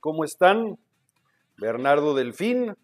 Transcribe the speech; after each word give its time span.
¿cómo 0.00 0.24
están? 0.24 0.78
Bernardo 1.56 2.14
Delfín. 2.14 2.76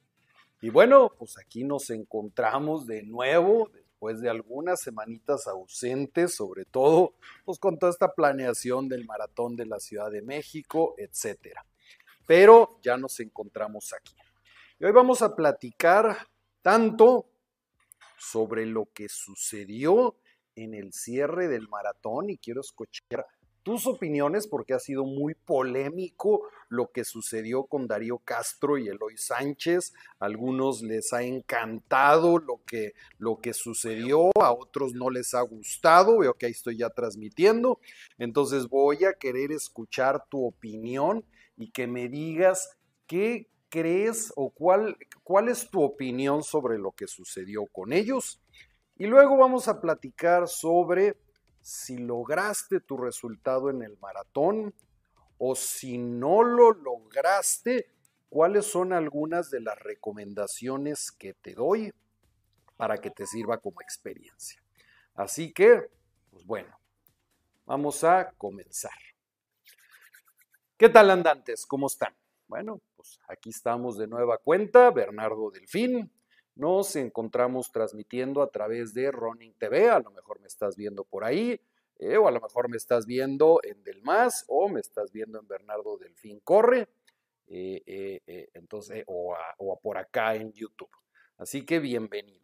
Y 0.62 0.71
bueno, 0.71 1.12
pues 1.18 1.37
aquí 1.38 1.64
nos 1.64 1.91
encontramos 1.91 2.87
de 2.87 3.02
nuevo 3.02 3.68
después 3.75 4.21
de 4.21 4.30
algunas 4.30 4.80
semanitas 4.80 5.46
ausentes, 5.46 6.35
sobre 6.35 6.64
todo 6.64 7.14
pues 7.45 7.58
con 7.58 7.79
toda 7.79 7.90
esta 7.93 8.14
planeación 8.14 8.88
del 8.88 9.04
maratón 9.04 9.54
de 9.54 9.66
la 9.66 9.80
Ciudad 9.80 10.11
de 10.11 10.22
México, 10.22 10.95
etcétera. 10.96 11.66
Pero 12.27 12.81
ya 12.83 12.97
nos 12.97 13.21
encontramos 13.21 13.93
aquí. 13.93 14.15
Y 14.79 14.85
hoy 14.85 14.93
vamos 14.93 15.21
a 15.21 15.37
platicar 15.37 16.27
tanto 16.62 17.27
sobre 18.19 18.65
lo 18.65 18.87
que 18.95 19.09
sucedió 19.11 20.16
en 20.55 20.75
el 20.75 20.93
cierre 20.93 21.48
del 21.48 21.69
maratón 21.69 22.30
y 22.30 22.39
quiero 22.39 22.61
escuchar 22.61 23.27
tus 23.62 23.87
opiniones 23.87 24.47
porque 24.47 24.74
ha 24.74 24.79
sido 24.79 25.05
muy 25.05 25.34
polémico 25.34 26.48
lo 26.69 26.91
que 26.91 27.05
sucedió 27.05 27.65
con 27.65 27.87
Darío 27.87 28.19
Castro 28.19 28.79
y 28.79 28.88
Eloy 28.88 29.16
Sánchez. 29.16 29.93
A 30.19 30.27
algunos 30.27 30.83
les 30.83 31.12
ha 31.12 31.23
encantado 31.23 32.38
lo 32.38 32.62
que, 32.66 32.95
lo 33.19 33.38
que 33.38 33.52
sucedió, 33.52 34.30
a 34.41 34.52
otros 34.52 34.95
no 34.95 35.11
les 35.11 35.35
ha 35.35 35.43
gustado. 35.43 36.19
Veo 36.19 36.35
que 36.35 36.47
ahí 36.47 36.52
estoy 36.52 36.79
ya 36.79 36.91
transmitiendo. 36.91 37.79
Entonces 38.19 38.69
voy 38.69 39.05
a 39.05 39.12
querer 39.12 39.52
escuchar 39.52 40.24
tu 40.29 40.47
opinión 40.47 41.24
y 41.57 41.71
que 41.71 41.87
me 41.87 42.09
digas 42.09 42.77
qué 43.07 43.49
crees 43.69 44.33
o 44.37 44.51
cuál, 44.51 44.97
cuál 45.23 45.49
es 45.49 45.71
tu 45.71 45.83
opinión 45.83 46.43
sobre 46.43 46.79
lo 46.79 46.93
que 46.93 47.07
sucedió 47.07 47.66
con 47.66 47.93
ellos. 47.93 48.41
Y 48.97 49.07
luego 49.07 49.37
vamos 49.37 49.69
a 49.69 49.80
platicar 49.80 50.49
sobre 50.49 51.16
si 51.62 51.97
lograste 51.97 52.80
tu 52.80 52.97
resultado 52.97 53.71
en 53.71 53.83
el 53.83 53.97
maratón 53.98 54.75
o 55.39 55.55
si 55.55 55.97
no 55.97 56.43
lo 56.43 56.73
lograste, 56.73 57.91
cuáles 58.29 58.66
son 58.66 58.93
algunas 58.93 59.51
de 59.51 59.61
las 59.61 59.79
recomendaciones 59.79 61.13
que 61.13 61.35
te 61.35 61.55
doy 61.55 61.93
para 62.77 62.99
que 62.99 63.10
te 63.10 63.27
sirva 63.27 63.59
como 63.59 63.80
experiencia. 63.80 64.62
Así 65.14 65.52
que, 65.52 65.88
pues 66.30 66.44
bueno, 66.44 66.77
vamos 67.64 68.02
a 68.05 68.33
comenzar. 68.33 68.92
¿Qué 70.77 70.88
tal 70.88 71.10
andantes? 71.10 71.64
¿Cómo 71.66 71.86
están? 71.86 72.14
Bueno, 72.48 72.80
pues 72.96 73.20
aquí 73.28 73.50
estamos 73.50 73.96
de 73.98 74.08
nueva 74.08 74.38
cuenta, 74.38 74.90
Bernardo 74.90 75.50
Delfín, 75.50 76.10
nos 76.55 76.97
encontramos 76.97 77.72
transmitiendo 77.72 78.42
a 78.42 78.50
través 78.50 78.95
de 78.95 79.11
Running 79.11 79.55
TV, 79.55 79.91
a 79.91 80.00
lo 80.00 80.11
mejor 80.11 80.41
me 80.41 80.47
estás 80.47 80.77
viendo 80.77 81.05
por 81.05 81.25
ahí, 81.25 81.61
eh, 81.98 82.17
o 82.17 82.28
a 82.28 82.31
lo 82.31 82.41
mejor 82.41 82.69
me 82.69 82.77
estás 82.77 83.06
viendo 83.06 83.61
en 83.62 83.83
Del 83.84 84.03
Más, 84.03 84.45
o 84.48 84.69
me 84.69 84.80
estás 84.80 85.12
viendo 85.12 85.39
en 85.41 85.47
Bernardo 85.47 85.98
Delfín 85.98 86.41
Corre, 86.41 86.89
eh, 87.47 87.83
eh, 87.86 88.48
entonces, 88.55 89.05
o, 89.06 89.34
o 89.58 89.80
por 89.80 89.98
acá 89.98 90.34
en 90.34 90.53
YouTube. 90.53 90.91
Así 91.36 91.64
que 91.64 91.80
bienvenido. 91.80 92.41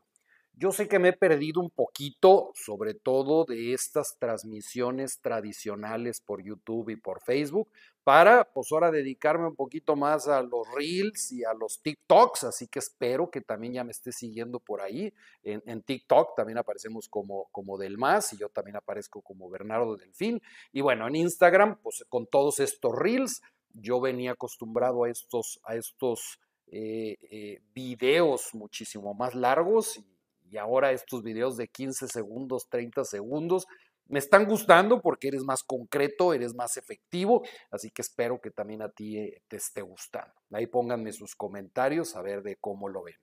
Yo 0.60 0.72
sé 0.72 0.88
que 0.88 0.98
me 0.98 1.10
he 1.10 1.12
perdido 1.12 1.60
un 1.60 1.70
poquito, 1.70 2.50
sobre 2.56 2.92
todo 2.92 3.44
de 3.44 3.74
estas 3.74 4.16
transmisiones 4.18 5.20
tradicionales 5.20 6.20
por 6.20 6.42
YouTube 6.42 6.90
y 6.90 6.96
por 6.96 7.22
Facebook, 7.22 7.68
para 8.02 8.42
pues 8.42 8.72
ahora 8.72 8.90
dedicarme 8.90 9.46
un 9.46 9.54
poquito 9.54 9.94
más 9.94 10.26
a 10.26 10.42
los 10.42 10.66
Reels 10.74 11.30
y 11.30 11.44
a 11.44 11.54
los 11.54 11.80
TikToks, 11.80 12.42
así 12.42 12.66
que 12.66 12.80
espero 12.80 13.30
que 13.30 13.40
también 13.40 13.74
ya 13.74 13.84
me 13.84 13.92
esté 13.92 14.10
siguiendo 14.10 14.58
por 14.58 14.80
ahí. 14.80 15.14
En, 15.44 15.80
TikTok 15.80 16.34
también 16.34 16.58
aparecemos 16.58 17.08
como, 17.08 17.46
como 17.52 17.78
Del 17.78 17.96
Más 17.96 18.32
y 18.32 18.38
yo 18.38 18.48
también 18.48 18.78
aparezco 18.78 19.22
como 19.22 19.48
Bernardo 19.48 19.96
Delfín. 19.96 20.42
Y 20.72 20.80
bueno, 20.80 21.06
en 21.06 21.14
Instagram, 21.14 21.78
pues 21.80 22.04
con 22.08 22.26
todos 22.26 22.58
estos 22.58 22.96
Reels, 22.96 23.42
yo 23.74 24.00
venía 24.00 24.32
acostumbrado 24.32 25.04
a 25.04 25.08
estos, 25.08 25.60
a 25.62 25.76
estos 25.76 26.40
eh, 26.66 27.16
eh, 27.30 27.60
videos 27.72 28.54
muchísimo 28.54 29.14
más 29.14 29.36
largos 29.36 29.98
y 29.98 30.17
y 30.50 30.56
ahora 30.56 30.92
estos 30.92 31.22
videos 31.22 31.56
de 31.56 31.68
15 31.68 32.08
segundos, 32.08 32.68
30 32.68 33.04
segundos, 33.04 33.66
me 34.08 34.18
están 34.18 34.46
gustando 34.46 35.00
porque 35.00 35.28
eres 35.28 35.44
más 35.44 35.62
concreto, 35.62 36.32
eres 36.32 36.54
más 36.54 36.76
efectivo, 36.76 37.42
así 37.70 37.90
que 37.90 38.02
espero 38.02 38.40
que 38.40 38.50
también 38.50 38.82
a 38.82 38.88
ti 38.88 39.18
eh, 39.18 39.42
te 39.48 39.56
esté 39.56 39.82
gustando. 39.82 40.32
Ahí 40.50 40.66
pónganme 40.66 41.12
sus 41.12 41.36
comentarios 41.36 42.16
a 42.16 42.22
ver 42.22 42.42
de 42.42 42.56
cómo 42.56 42.88
lo 42.88 43.02
ven. 43.02 43.16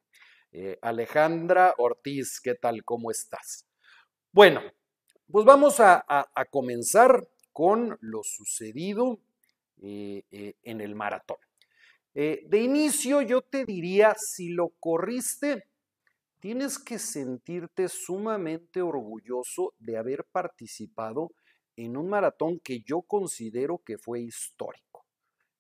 Eh, 0.52 0.78
Alejandra 0.82 1.74
Ortiz, 1.78 2.40
¿qué 2.40 2.54
tal? 2.54 2.84
¿Cómo 2.84 3.10
estás? 3.10 3.66
Bueno, 4.32 4.62
pues 5.30 5.44
vamos 5.44 5.80
a, 5.80 6.06
comenzar 6.52 7.28
con 7.52 7.98
lo 8.02 8.22
sucedido 8.24 9.20
eh, 9.82 10.54
en 10.62 10.82
el 10.82 10.94
maratón. 10.94 11.38
de 12.14 12.62
inicio 12.62 13.22
yo 13.22 13.42
te 13.42 13.66
diría, 13.66 14.16
si 14.18 14.50
lo 14.50 14.70
corriste, 14.80 15.64
tienes 16.46 16.78
que 16.78 17.00
sentirte 17.00 17.90
sumamente 17.90 18.80
orgulloso 18.80 19.74
de 19.80 19.98
haber 19.98 20.26
participado 20.32 21.32
en 21.76 21.98
un 21.98 22.08
maratón 22.08 22.60
que 22.64 22.82
yo 22.86 23.02
considero 23.02 23.82
que 23.84 23.98
fue 23.98 24.22
histórico. 24.22 25.08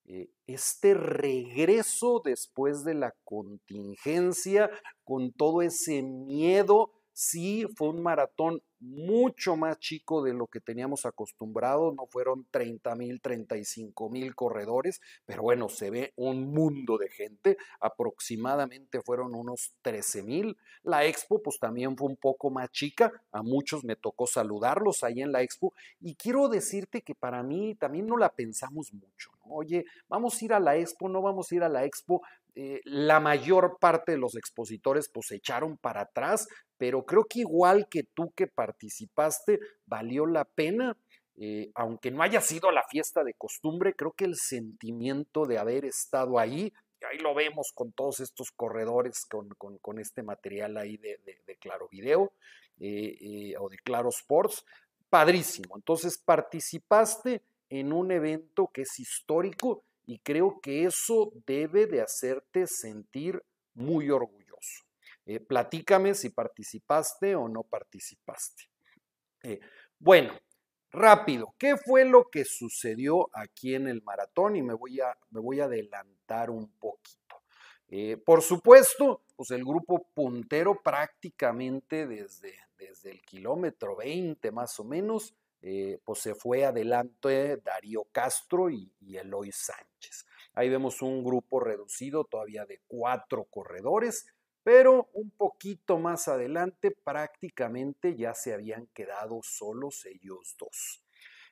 Eh, 0.05 0.29
este 0.45 0.93
regreso 0.93 2.21
después 2.23 2.83
de 2.83 2.93
la 2.93 3.15
contingencia, 3.23 4.69
con 5.03 5.31
todo 5.31 5.63
ese 5.63 6.03
miedo, 6.03 6.91
sí 7.15 7.65
fue 7.77 7.89
un 7.89 8.03
maratón 8.03 8.61
mucho 8.81 9.55
más 9.55 9.79
chico 9.79 10.21
de 10.21 10.33
lo 10.33 10.47
que 10.47 10.59
teníamos 10.59 11.05
acostumbrado, 11.05 11.93
no 11.93 12.05
fueron 12.07 12.45
30 12.51 12.93
mil, 12.95 13.21
35 13.21 14.09
mil 14.09 14.35
corredores, 14.35 15.01
pero 15.25 15.43
bueno, 15.43 15.69
se 15.69 15.89
ve 15.89 16.13
un 16.17 16.51
mundo 16.51 16.97
de 16.97 17.09
gente, 17.09 17.57
aproximadamente 17.79 19.01
fueron 19.01 19.33
unos 19.33 19.73
13 19.81 20.23
mil. 20.23 20.57
La 20.83 21.05
expo 21.05 21.41
pues 21.41 21.57
también 21.57 21.95
fue 21.97 22.09
un 22.09 22.17
poco 22.17 22.49
más 22.49 22.69
chica, 22.71 23.11
a 23.31 23.41
muchos 23.41 23.85
me 23.85 23.95
tocó 23.95 24.27
saludarlos 24.27 25.03
ahí 25.03 25.21
en 25.21 25.31
la 25.31 25.41
expo 25.41 25.73
y 26.01 26.15
quiero 26.15 26.49
decirte 26.49 27.01
que 27.01 27.15
para 27.15 27.43
mí 27.43 27.75
también 27.75 28.05
no 28.07 28.17
la 28.17 28.29
pensamos 28.29 28.93
mucho, 28.93 29.31
oye, 29.43 29.85
vamos 30.09 30.41
a 30.41 30.45
ir 30.45 30.53
a 30.53 30.59
la 30.59 30.75
expo, 30.75 31.07
no 31.07 31.21
vamos 31.21 31.49
a 31.51 31.55
ir 31.55 31.63
a 31.63 31.69
la 31.69 31.85
expo, 31.85 32.21
eh, 32.57 32.79
la 32.85 33.19
mayor 33.19 33.77
parte 33.81 34.13
de 34.13 34.17
los 34.17 34.37
expositores 34.37 35.09
pues 35.09 35.27
se 35.27 35.35
echaron 35.35 35.77
para 35.77 36.01
atrás, 36.01 36.47
pero 36.77 37.05
creo 37.05 37.25
que 37.25 37.39
igual 37.39 37.87
que 37.89 38.03
tú 38.03 38.31
que 38.35 38.47
participaste, 38.47 39.59
valió 39.85 40.25
la 40.25 40.45
pena. 40.45 40.97
Eh, 41.37 41.69
aunque 41.75 42.11
no 42.11 42.23
haya 42.23 42.39
sido 42.39 42.71
la 42.71 42.83
fiesta 42.83 43.23
de 43.23 43.33
costumbre, 43.33 43.93
creo 43.93 44.13
que 44.13 44.25
el 44.25 44.35
sentimiento 44.35 45.45
de 45.45 45.57
haber 45.57 45.83
estado 45.83 46.39
ahí, 46.39 46.71
ahí 47.11 47.17
lo 47.19 47.33
vemos 47.35 47.71
con 47.73 47.91
todos 47.91 48.21
estos 48.21 48.51
corredores, 48.51 49.25
con, 49.25 49.99
este 49.99 50.23
material 50.23 50.77
ahí 50.77 50.95
de, 50.97 51.19
Claro 51.59 51.89
Video 51.89 52.31
eh, 52.79 53.53
o 53.59 53.67
de 53.67 53.77
Claro 53.79 54.09
Sports, 54.09 54.65
padrísimo. 55.09 55.75
Entonces 55.75 56.17
participaste 56.17 57.41
en 57.69 57.93
un 57.93 58.11
evento 58.11 58.69
que 58.73 58.83
es 58.83 58.99
histórico 58.99 59.83
y 60.05 60.19
creo 60.19 60.59
que 60.61 60.83
eso 60.83 61.31
debe 61.45 61.87
de 61.87 62.01
hacerte 62.01 62.65
sentir 62.67 63.41
muy 63.73 64.09
orgulloso. 64.09 64.44
Eh, 65.25 65.39
platícame 65.39 66.13
si 66.13 66.29
participaste 66.29 67.35
o 67.35 67.47
no 67.47 67.63
participaste. 67.63 68.63
Eh, 69.43 69.59
bueno, 69.99 70.33
rápido, 70.91 71.55
¿qué 71.57 71.77
fue 71.77 72.05
lo 72.05 72.29
que 72.29 72.45
sucedió 72.45 73.29
aquí 73.33 73.75
en 73.75 73.87
el 73.87 74.03
maratón? 74.03 74.55
Y 74.55 74.61
me 74.61 74.73
voy 74.73 75.01
a, 75.01 75.17
me 75.31 75.39
voy 75.39 75.59
a 75.59 75.65
adelantar 75.65 76.49
un 76.49 76.71
poquito. 76.77 77.41
Eh, 77.87 78.17
por 78.17 78.41
supuesto, 78.41 79.23
pues 79.35 79.51
el 79.51 79.63
grupo 79.63 80.07
puntero 80.13 80.81
prácticamente 80.81 82.07
desde, 82.07 82.55
desde 82.77 83.11
el 83.11 83.21
kilómetro 83.21 83.95
20 83.95 84.51
más 84.51 84.79
o 84.79 84.83
menos 84.83 85.35
eh, 85.67 85.99
pues 86.05 86.19
se 86.19 86.35
fue 86.35 86.63
adelante 86.63 87.57
Darío 87.57 88.03
Castro 88.11 88.69
y, 88.69 88.93
Eloy 89.17 89.51
Sánchez. 89.51 90.27
Ahí 90.53 90.69
vemos 90.69 91.01
un 91.01 91.23
grupo 91.23 91.59
reducido 91.59 92.23
todavía 92.23 92.67
de 92.67 92.81
cuatro 92.87 93.45
corredores, 93.45 94.27
pero 94.65 95.11
un 95.13 95.29
poquito 95.29 95.99
más 95.99 96.27
adelante 96.27 96.89
prácticamente 96.89 98.15
ya 98.15 98.33
se 98.33 98.51
habían 98.51 98.87
quedado 98.87 99.41
solos 99.43 100.07
ellos 100.07 100.55
dos. 100.57 101.03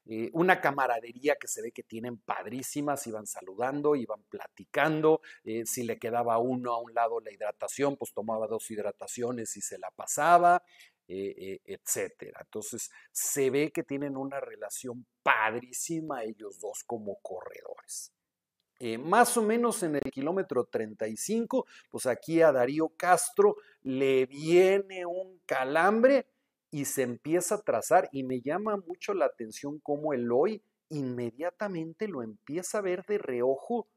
Eh, 0.07 0.31
una 0.33 0.59
camaradería 0.59 1.35
que 1.35 1.47
se 1.47 1.61
ve 1.61 1.71
que 1.71 1.83
tienen 1.83 2.17
padrísimas, 2.17 3.05
iban 3.05 3.27
saludando, 3.27 3.95
iban 3.95 4.23
platicando, 4.23 5.21
eh, 5.43 5.63
si 5.67 5.83
le 5.83 5.99
quedaba 5.99 6.39
uno 6.39 6.73
a 6.73 6.81
un 6.81 6.91
lado 6.95 7.19
la 7.19 7.31
hidratación, 7.31 7.97
pues 7.97 8.13
tomaba 8.15 8.47
dos 8.47 8.71
hidrataciones 8.71 9.55
y 9.57 9.61
se 9.61 9.77
la 9.77 9.91
pasaba, 9.91 10.63
eh, 11.07 11.59
etcétera. 11.65 12.39
Entonces, 12.41 12.89
se 13.11 13.51
ve 13.51 13.71
que 13.71 13.83
tienen 13.83 14.17
una 14.17 14.39
relación 14.39 15.05
padrísima 15.21 16.23
ellos 16.23 16.59
dos 16.59 16.83
como 16.83 17.19
corredores. 17.21 18.11
Eh, 18.85 18.97
más 18.97 19.37
o 19.37 19.41
menos 19.41 19.81
en 19.83 19.95
el 19.95 20.11
kilómetro 20.11 20.65
35, 20.65 21.65
pues 21.89 22.05
aquí 22.05 22.41
a 22.41 22.51
Darío 22.51 22.89
Castro 22.97 23.55
le 23.81 24.25
viene 24.25 25.05
un 25.05 25.39
calambre 25.45 26.27
y 26.69 26.83
se 26.83 27.03
empieza 27.03 27.55
a 27.55 27.61
trazar 27.61 28.09
y 28.11 28.23
me 28.23 28.41
llama 28.41 28.75
mucho 28.75 29.13
la 29.13 29.23
atención 29.23 29.79
cómo 29.79 30.13
Eloy 30.13 30.61
inmediatamente 30.89 32.09
lo 32.09 32.23
empieza 32.23 32.79
a 32.79 32.81
ver 32.81 33.05
de 33.05 33.19
reojo, 33.19 33.87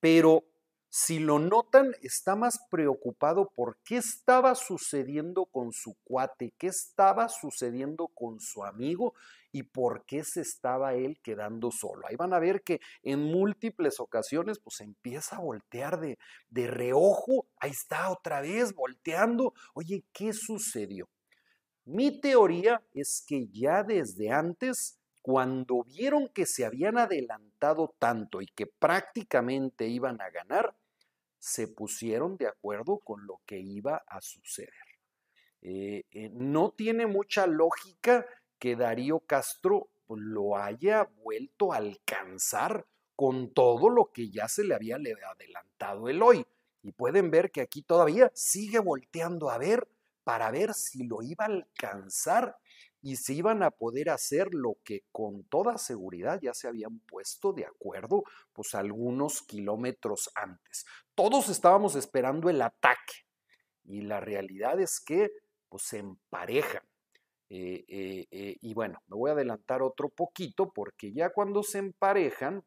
pero 0.00 0.42
si 0.92 1.20
lo 1.20 1.38
notan, 1.38 1.94
está 2.02 2.34
más 2.34 2.58
preocupado 2.68 3.52
por 3.54 3.78
qué 3.84 3.98
estaba 3.98 4.56
sucediendo 4.56 5.46
con 5.46 5.72
su 5.72 5.94
cuate, 6.02 6.52
qué 6.58 6.66
estaba 6.66 7.28
sucediendo 7.28 8.08
con 8.08 8.40
su 8.40 8.64
amigo 8.64 9.14
y 9.52 9.62
por 9.62 10.04
qué 10.04 10.24
se 10.24 10.40
estaba 10.40 10.94
él 10.94 11.20
quedando 11.22 11.70
solo. 11.70 12.08
Ahí 12.08 12.16
van 12.16 12.34
a 12.34 12.40
ver 12.40 12.62
que 12.62 12.80
en 13.04 13.20
múltiples 13.22 14.00
ocasiones 14.00 14.58
pues 14.58 14.80
empieza 14.80 15.36
a 15.36 15.40
voltear 15.40 16.00
de, 16.00 16.18
de 16.48 16.66
reojo, 16.66 17.46
ahí 17.60 17.70
está 17.70 18.10
otra 18.10 18.40
vez 18.40 18.74
volteando. 18.74 19.54
Oye, 19.74 20.04
¿qué 20.12 20.32
sucedió? 20.32 21.08
Mi 21.84 22.20
teoría 22.20 22.82
es 22.92 23.24
que 23.24 23.46
ya 23.52 23.84
desde 23.84 24.32
antes 24.32 24.98
cuando 25.22 25.84
vieron 25.84 26.28
que 26.28 26.46
se 26.46 26.64
habían 26.64 26.98
adelantado 26.98 27.94
tanto 27.98 28.40
y 28.40 28.46
que 28.46 28.66
prácticamente 28.66 29.86
iban 29.86 30.20
a 30.20 30.30
ganar, 30.30 30.74
se 31.40 31.66
pusieron 31.66 32.36
de 32.36 32.46
acuerdo 32.46 32.98
con 32.98 33.26
lo 33.26 33.40
que 33.46 33.58
iba 33.58 34.04
a 34.06 34.20
suceder. 34.20 34.70
Eh, 35.62 36.04
eh, 36.12 36.30
no 36.32 36.70
tiene 36.70 37.06
mucha 37.06 37.46
lógica 37.46 38.24
que 38.58 38.76
Darío 38.76 39.20
Castro 39.20 39.90
lo 40.08 40.56
haya 40.56 41.08
vuelto 41.22 41.72
a 41.72 41.78
alcanzar 41.78 42.86
con 43.16 43.52
todo 43.52 43.88
lo 43.90 44.12
que 44.12 44.30
ya 44.30 44.48
se 44.48 44.64
le 44.64 44.74
había 44.74 44.96
adelantado 44.96 46.08
el 46.08 46.22
hoy. 46.22 46.46
Y 46.82 46.92
pueden 46.92 47.30
ver 47.30 47.50
que 47.50 47.60
aquí 47.60 47.82
todavía 47.82 48.30
sigue 48.34 48.78
volteando 48.78 49.50
a 49.50 49.58
ver 49.58 49.88
para 50.24 50.50
ver 50.50 50.74
si 50.74 51.04
lo 51.04 51.22
iba 51.22 51.44
a 51.44 51.48
alcanzar 51.48 52.56
y 53.02 53.16
si 53.16 53.36
iban 53.36 53.62
a 53.62 53.70
poder 53.70 54.10
hacer 54.10 54.48
lo 54.52 54.76
que 54.84 55.04
con 55.10 55.44
toda 55.44 55.78
seguridad 55.78 56.38
ya 56.42 56.52
se 56.52 56.68
habían 56.68 57.00
puesto 57.00 57.52
de 57.52 57.64
acuerdo, 57.64 58.24
pues 58.52 58.74
algunos 58.74 59.42
kilómetros 59.42 60.30
antes. 60.34 60.84
Todos 61.14 61.48
estábamos 61.48 61.96
esperando 61.96 62.50
el 62.50 62.60
ataque 62.60 63.24
y 63.84 64.02
la 64.02 64.20
realidad 64.20 64.80
es 64.80 65.00
que 65.00 65.30
pues 65.68 65.84
se 65.84 65.98
emparejan. 65.98 66.82
Eh, 67.48 67.84
eh, 67.88 68.26
eh, 68.30 68.56
y 68.60 68.74
bueno, 68.74 69.00
me 69.08 69.16
voy 69.16 69.30
a 69.30 69.32
adelantar 69.32 69.82
otro 69.82 70.08
poquito 70.08 70.70
porque 70.72 71.12
ya 71.12 71.30
cuando 71.30 71.62
se 71.62 71.78
emparejan, 71.78 72.62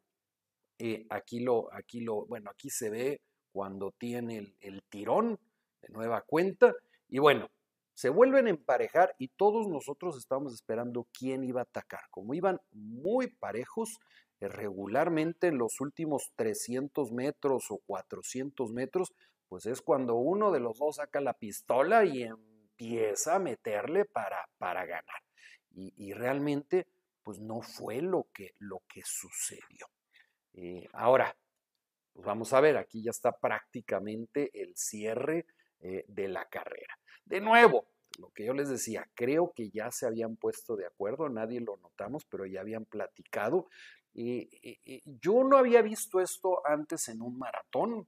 aquí 1.09 1.39
lo, 1.39 1.71
aquí 1.73 2.01
lo, 2.01 2.25
bueno, 2.25 2.49
aquí 2.49 2.69
se 2.69 2.89
ve 2.89 3.21
cuando 3.53 3.91
tiene 3.91 4.55
el 4.59 4.83
tirón 4.89 5.39
de 5.81 5.89
nueva 5.89 6.21
cuenta. 6.21 6.73
Y 7.07 7.19
bueno, 7.19 7.49
se 7.93 8.09
vuelven 8.09 8.47
a 8.47 8.51
emparejar 8.51 9.15
y 9.17 9.29
todos 9.29 9.67
nosotros 9.67 10.17
estábamos 10.17 10.53
esperando 10.53 11.07
quién 11.17 11.43
iba 11.43 11.61
a 11.61 11.63
atacar. 11.63 12.01
Como 12.09 12.33
iban 12.33 12.59
muy 12.71 13.27
parejos, 13.27 13.99
eh, 14.39 14.47
regularmente 14.47 15.47
en 15.47 15.57
los 15.57 15.79
últimos 15.79 16.31
300 16.35 17.11
metros 17.11 17.65
o 17.69 17.79
400 17.85 18.73
metros, 18.73 19.13
pues 19.47 19.65
es 19.67 19.81
cuando 19.81 20.15
uno 20.15 20.51
de 20.51 20.59
los 20.59 20.79
dos 20.79 20.95
saca 20.95 21.21
la 21.21 21.33
pistola 21.33 22.05
y 22.05 22.23
empieza 22.23 23.35
a 23.35 23.39
meterle 23.39 24.05
para, 24.05 24.49
para 24.57 24.85
ganar. 24.85 25.21
Y, 25.75 26.13
realmente, 26.13 26.87
pues 27.23 27.39
no 27.39 27.61
fue 27.61 28.01
lo 28.01 28.27
que, 28.31 28.53
lo 28.59 28.83
que 28.87 29.01
sucedió. 29.03 29.87
Eh, 30.53 30.87
ahora, 30.93 31.35
pues 32.13 32.25
vamos 32.27 32.53
a 32.53 32.61
ver, 32.61 32.77
aquí 32.77 33.01
ya 33.01 33.09
está 33.09 33.31
prácticamente 33.31 34.51
el 34.53 34.75
cierre 34.75 35.47
eh, 35.79 36.05
de 36.07 36.27
la 36.27 36.45
carrera. 36.45 36.95
De 37.33 37.41
nuevo, 37.41 37.87
lo 38.19 38.29
que 38.29 38.45
yo 38.45 38.53
les 38.53 38.69
decía, 38.69 39.09
creo 39.15 39.53
que 39.55 39.71
ya 39.71 39.89
se 39.89 40.05
habían 40.05 40.35
puesto 40.35 40.75
de 40.75 40.85
acuerdo, 40.85 41.29
nadie 41.29 41.61
lo 41.61 41.77
notamos, 41.77 42.25
pero 42.25 42.45
ya 42.45 42.61
habían 42.61 42.85
platicado. 42.85 43.69
yo 44.13 45.43
no 45.43 45.57
había 45.57 45.81
visto 45.81 46.21
esto 46.21 46.61
antes 46.63 47.09
en 47.09 47.23
un 47.23 47.39
maratón. 47.39 48.07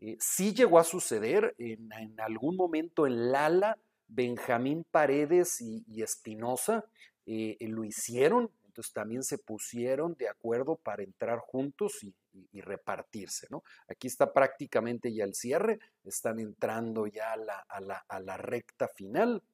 Eh, 0.00 0.16
sí 0.18 0.54
llegó 0.54 0.80
a 0.80 0.82
suceder 0.82 1.54
en, 1.58 1.88
algún 2.20 2.56
momento 2.56 3.06
en 3.06 3.30
Lala, 3.30 3.78
Benjamín 4.08 4.84
Paredes 4.90 5.60
y, 5.60 6.02
Espinosa 6.02 6.84
eh, 7.26 7.56
lo 7.60 7.84
hicieron, 7.84 8.50
entonces 8.74 8.92
también 8.92 9.22
se 9.22 9.38
pusieron 9.38 10.14
de 10.14 10.28
acuerdo 10.28 10.74
para 10.74 11.04
entrar 11.04 11.38
juntos 11.38 12.02
y, 12.02 12.60
repartirse, 12.60 13.46
¿no? 13.48 13.62
Aquí 13.88 14.08
está 14.08 14.32
prácticamente 14.32 15.14
ya 15.14 15.22
el 15.22 15.34
cierre, 15.34 15.78
están 16.02 16.40
entrando 16.40 17.06
ya 17.06 17.34
a 17.34 18.20
la, 18.20 18.36
recta 18.36 18.88
final. 18.88 19.44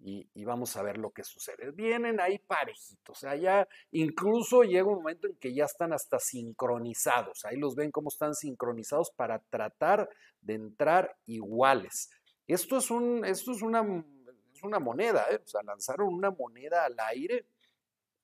Y, 0.00 0.44
vamos 0.44 0.76
a 0.76 0.82
ver 0.82 0.98
lo 0.98 1.10
que 1.12 1.24
sucede. 1.24 1.70
Vienen 1.70 2.20
ahí 2.20 2.38
parejitos, 2.38 3.16
o 3.16 3.18
sea, 3.18 3.36
ya 3.36 3.66
incluso 3.90 4.62
llega 4.62 4.84
un 4.84 4.96
momento 4.96 5.26
en 5.26 5.36
que 5.36 5.54
ya 5.54 5.64
están 5.64 5.94
hasta 5.94 6.18
sincronizados, 6.18 7.46
ahí 7.46 7.56
los 7.56 7.74
ven 7.74 7.90
cómo 7.90 8.10
están 8.10 8.34
sincronizados 8.34 9.10
para 9.10 9.38
tratar 9.38 10.10
de 10.42 10.54
entrar 10.54 11.16
iguales. 11.24 12.10
Esto 12.46 12.76
es, 12.76 12.90
un, 12.90 13.24
esto 13.24 13.52
es, 13.52 13.62
una, 13.62 13.80
es 14.52 14.62
una 14.62 14.78
moneda, 14.78 15.26
¿eh? 15.30 15.40
o 15.42 15.48
sea, 15.48 15.62
lanzaron 15.62 16.12
una 16.12 16.30
moneda 16.30 16.84
al 16.84 16.96
aire 17.00 17.46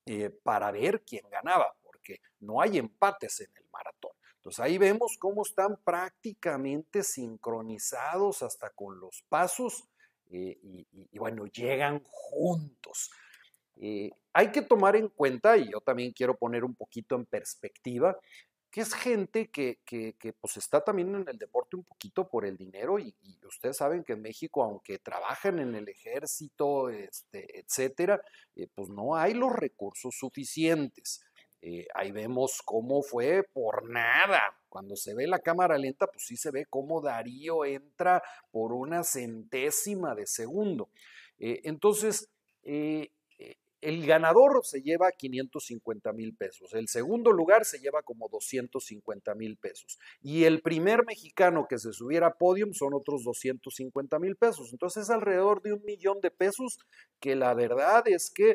eh, 0.07 0.31
para 0.43 0.71
ver 0.71 1.03
quién 1.05 1.29
ganaba, 1.31 1.75
porque 1.83 2.21
no 2.41 2.61
hay 2.61 2.79
empates 2.79 3.41
en 3.41 3.51
el 3.57 3.69
maratón. 3.71 4.13
Entonces 4.37 4.61
ahí 4.61 4.77
vemos 4.77 5.17
cómo 5.19 5.43
están 5.43 5.79
prácticamente 5.83 7.03
sincronizados 7.03 8.43
hasta 8.43 8.69
con 8.71 9.01
los 9.01 9.25
pasos 9.31 9.89
eh, 10.31 10.59
y, 10.63 11.19
bueno, 11.19 11.47
llegan 11.47 12.03
juntos. 12.05 13.11
Eh, 13.77 14.11
hay 14.33 14.53
que 14.53 14.61
tomar 14.61 14.97
en 14.97 15.09
cuenta, 15.09 15.57
y 15.57 15.71
yo 15.71 15.81
también 15.81 16.13
quiero 16.13 16.37
poner 16.37 16.65
un 16.65 16.75
poquito 16.75 17.15
en 17.15 17.25
perspectiva, 17.25 18.19
que 18.75 18.81
es 18.81 18.93
gente 18.93 19.53
que, 19.53 19.79
pues 20.41 20.57
está 20.57 20.81
también 20.81 21.15
en 21.15 21.29
el 21.29 21.39
deporte 21.39 21.77
un 21.77 21.85
poquito 21.85 22.29
por 22.29 22.45
el 22.45 22.57
dinero 22.57 22.99
y, 22.99 23.15
ustedes 23.47 23.77
saben 23.77 24.03
que 24.03 24.15
en 24.15 24.23
México, 24.23 24.65
aunque 24.65 24.99
trabajan 24.99 25.61
en 25.61 25.77
el 25.77 25.89
ejército, 25.89 26.89
este, 26.89 27.61
etcétera, 27.61 28.21
eh, 28.57 28.67
pues 28.75 28.89
no 28.89 29.15
hay 29.15 29.33
los 29.33 29.53
recursos 29.53 30.17
suficientes. 30.19 31.25
Eh, 31.63 31.87
ahí 31.95 32.11
vemos 32.11 32.63
cómo 32.65 33.03
fue 33.03 33.45
por 33.45 33.89
nada. 33.89 34.43
Cuando 34.69 34.97
se 34.97 35.15
ve 35.15 35.29
la 35.29 35.39
cámara 35.39 35.79
lenta, 35.79 36.09
pues 36.09 36.27
sí 36.27 36.37
se 36.37 36.51
ve 36.51 36.67
cómo 36.69 37.01
Darío 37.01 37.65
entra 37.65 38.25
por 38.51 38.73
una 38.73 39.05
centésima 39.05 40.17
de 40.17 40.27
segundo. 40.27 40.91
Eh, 41.39 41.61
entonces, 41.63 42.29
el 43.85 44.07
ganador 44.07 44.61
se 44.65 44.81
lleva 44.81 45.13
550 45.13 46.13
mil 46.13 46.35
pesos, 46.35 46.73
el 46.73 46.89
segundo 46.89 47.33
lugar 47.33 47.67
se 47.67 47.79
lleva 47.79 48.03
como 48.03 48.29
250 48.31 49.35
mil 49.35 49.59
pesos 49.59 49.99
y 50.23 50.45
el 50.45 50.63
primer 50.63 51.05
mexicano 51.05 51.67
que 51.69 51.79
se 51.79 51.93
subiera 51.93 52.29
a 52.29 52.35
podium 52.35 52.73
son 52.73 52.95
otros 52.95 53.23
250 53.25 54.19
mil 54.19 54.37
pesos. 54.37 54.71
Entonces 54.73 55.05
es 55.05 55.11
alrededor 55.11 55.61
de 55.61 55.75
un 55.75 55.85
millón 55.85 56.21
de 56.23 56.31
pesos 56.31 56.79
que 57.21 57.37
la 57.37 57.53
verdad 57.53 58.05
es 58.07 58.33
que 58.35 58.55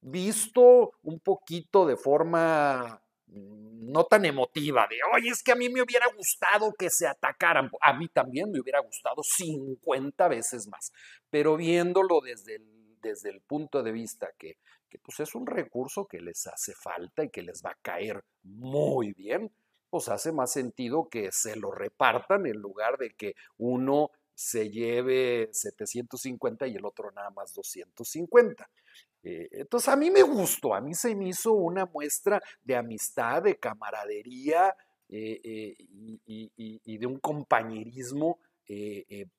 visto 0.00 0.92
un 1.02 1.20
poquito 1.20 1.84
de 1.84 1.96
forma 1.96 3.02
mm, 3.26 3.92
no 3.92 4.04
tan 4.04 4.24
emotiva, 4.24 4.86
de, 4.88 4.96
oye, 5.14 5.28
es 5.28 5.42
que 5.42 5.52
a 5.52 5.56
mí 5.56 5.68
me 5.68 5.82
hubiera 5.82 6.06
gustado 6.16 6.72
que 6.78 6.88
se 6.88 7.06
atacaran, 7.06 7.70
a 7.82 7.92
mí 7.92 8.08
también 8.08 8.50
me 8.50 8.60
hubiera 8.60 8.80
gustado 8.80 9.22
50 9.22 10.28
veces 10.28 10.66
más, 10.68 10.92
pero 11.28 11.56
viéndolo 11.56 12.20
desde 12.20 12.56
el 12.56 12.79
desde 13.00 13.30
el 13.30 13.40
punto 13.40 13.82
de 13.82 13.92
vista 13.92 14.30
que, 14.38 14.56
pues 15.02 15.20
es 15.20 15.34
un 15.34 15.46
recurso 15.46 16.06
que 16.06 16.20
les 16.20 16.46
hace 16.46 16.74
falta 16.74 17.24
y 17.24 17.30
que 17.30 17.42
les 17.42 17.62
va 17.64 17.70
a 17.70 17.78
caer 17.82 18.24
muy 18.42 19.12
bien, 19.12 19.52
pues 19.88 20.08
hace 20.08 20.32
más 20.32 20.52
sentido 20.52 21.08
que 21.08 21.30
se 21.32 21.56
lo 21.56 21.70
repartan 21.70 22.46
en 22.46 22.56
lugar 22.58 22.98
de 22.98 23.10
que 23.10 23.34
uno 23.58 24.10
se 24.34 24.70
lleve 24.70 25.50
750 25.52 26.66
y 26.66 26.76
el 26.76 26.84
otro 26.86 27.10
nada 27.10 27.30
más 27.30 27.52
250. 27.52 28.70
Eh, 29.22 29.48
entonces 29.52 29.88
a 29.88 29.96
mí 29.96 30.10
me 30.10 30.22
gustó, 30.22 30.74
a 30.74 30.80
mí 30.80 30.94
se 30.94 31.14
me 31.14 31.28
hizo 31.28 31.52
una 31.52 31.84
muestra 31.86 32.40
de 32.62 32.76
amistad, 32.76 33.42
de 33.42 33.58
camaradería 33.58 34.74
eh, 35.08 35.40
eh, 35.44 35.76
y, 36.26 36.52
y, 36.56 36.98
de 36.98 37.06
un 37.06 37.18
compañerismo 37.18 38.38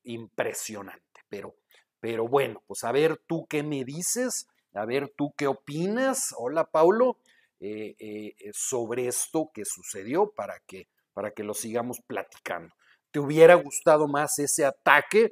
impresionante. 0.04 1.22
Pero 1.30 1.56
pero 2.02 2.28
bueno, 2.28 2.62
pues 2.68 2.84
a 2.84 2.92
ver 2.92 3.16
tú 3.28 3.46
qué 3.48 3.64
me 3.64 3.86
dices, 3.86 4.48
a 4.74 4.86
ver 4.86 5.14
tú 5.16 5.34
qué 5.38 5.48
opinas. 5.48 6.34
Hola 6.38 6.66
Paulo, 6.66 7.18
eh, 7.60 7.96
eh, 8.00 8.36
eh, 8.40 8.52
sobre 8.54 9.08
esto 9.08 9.52
que 9.54 9.64
sucedió 9.66 10.32
para 10.32 10.60
que, 10.66 10.88
para 11.14 11.32
que 11.32 11.44
lo 11.44 11.54
sigamos 11.54 12.02
platicando. 12.02 12.74
¿Te 13.12 13.20
hubiera 13.20 13.54
gustado 13.56 14.08
más 14.10 14.38
ese 14.40 14.66
ataque? 14.66 15.32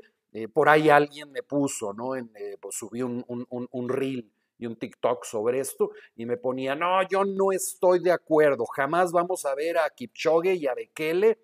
por 0.54 0.70
ahí 0.70 0.92
alguien 0.92 1.32
me 1.32 1.42
puso, 1.42 1.92
¿no? 1.92 2.16
En, 2.16 2.32
pues 2.62 2.76
subí 2.76 3.02
un, 3.02 3.26
un, 3.28 3.90
reel 3.90 4.32
y 4.60 4.68
un 4.68 4.76
TikTok 4.76 5.26
sobre 5.26 5.60
esto 5.60 5.90
y 6.16 6.28
me 6.28 6.38
ponía, 6.38 6.76
no, 6.76 7.02
yo 7.10 7.26
no 7.26 7.52
estoy 7.52 7.98
de 7.98 8.12
acuerdo, 8.12 8.68
jamás 8.68 9.12
vamos 9.12 9.44
a 9.46 9.56
ver 9.56 9.80
a 9.80 9.90
Kipchoge 9.90 10.54
y 10.54 10.68
a 10.68 10.76
Bekele 10.76 11.40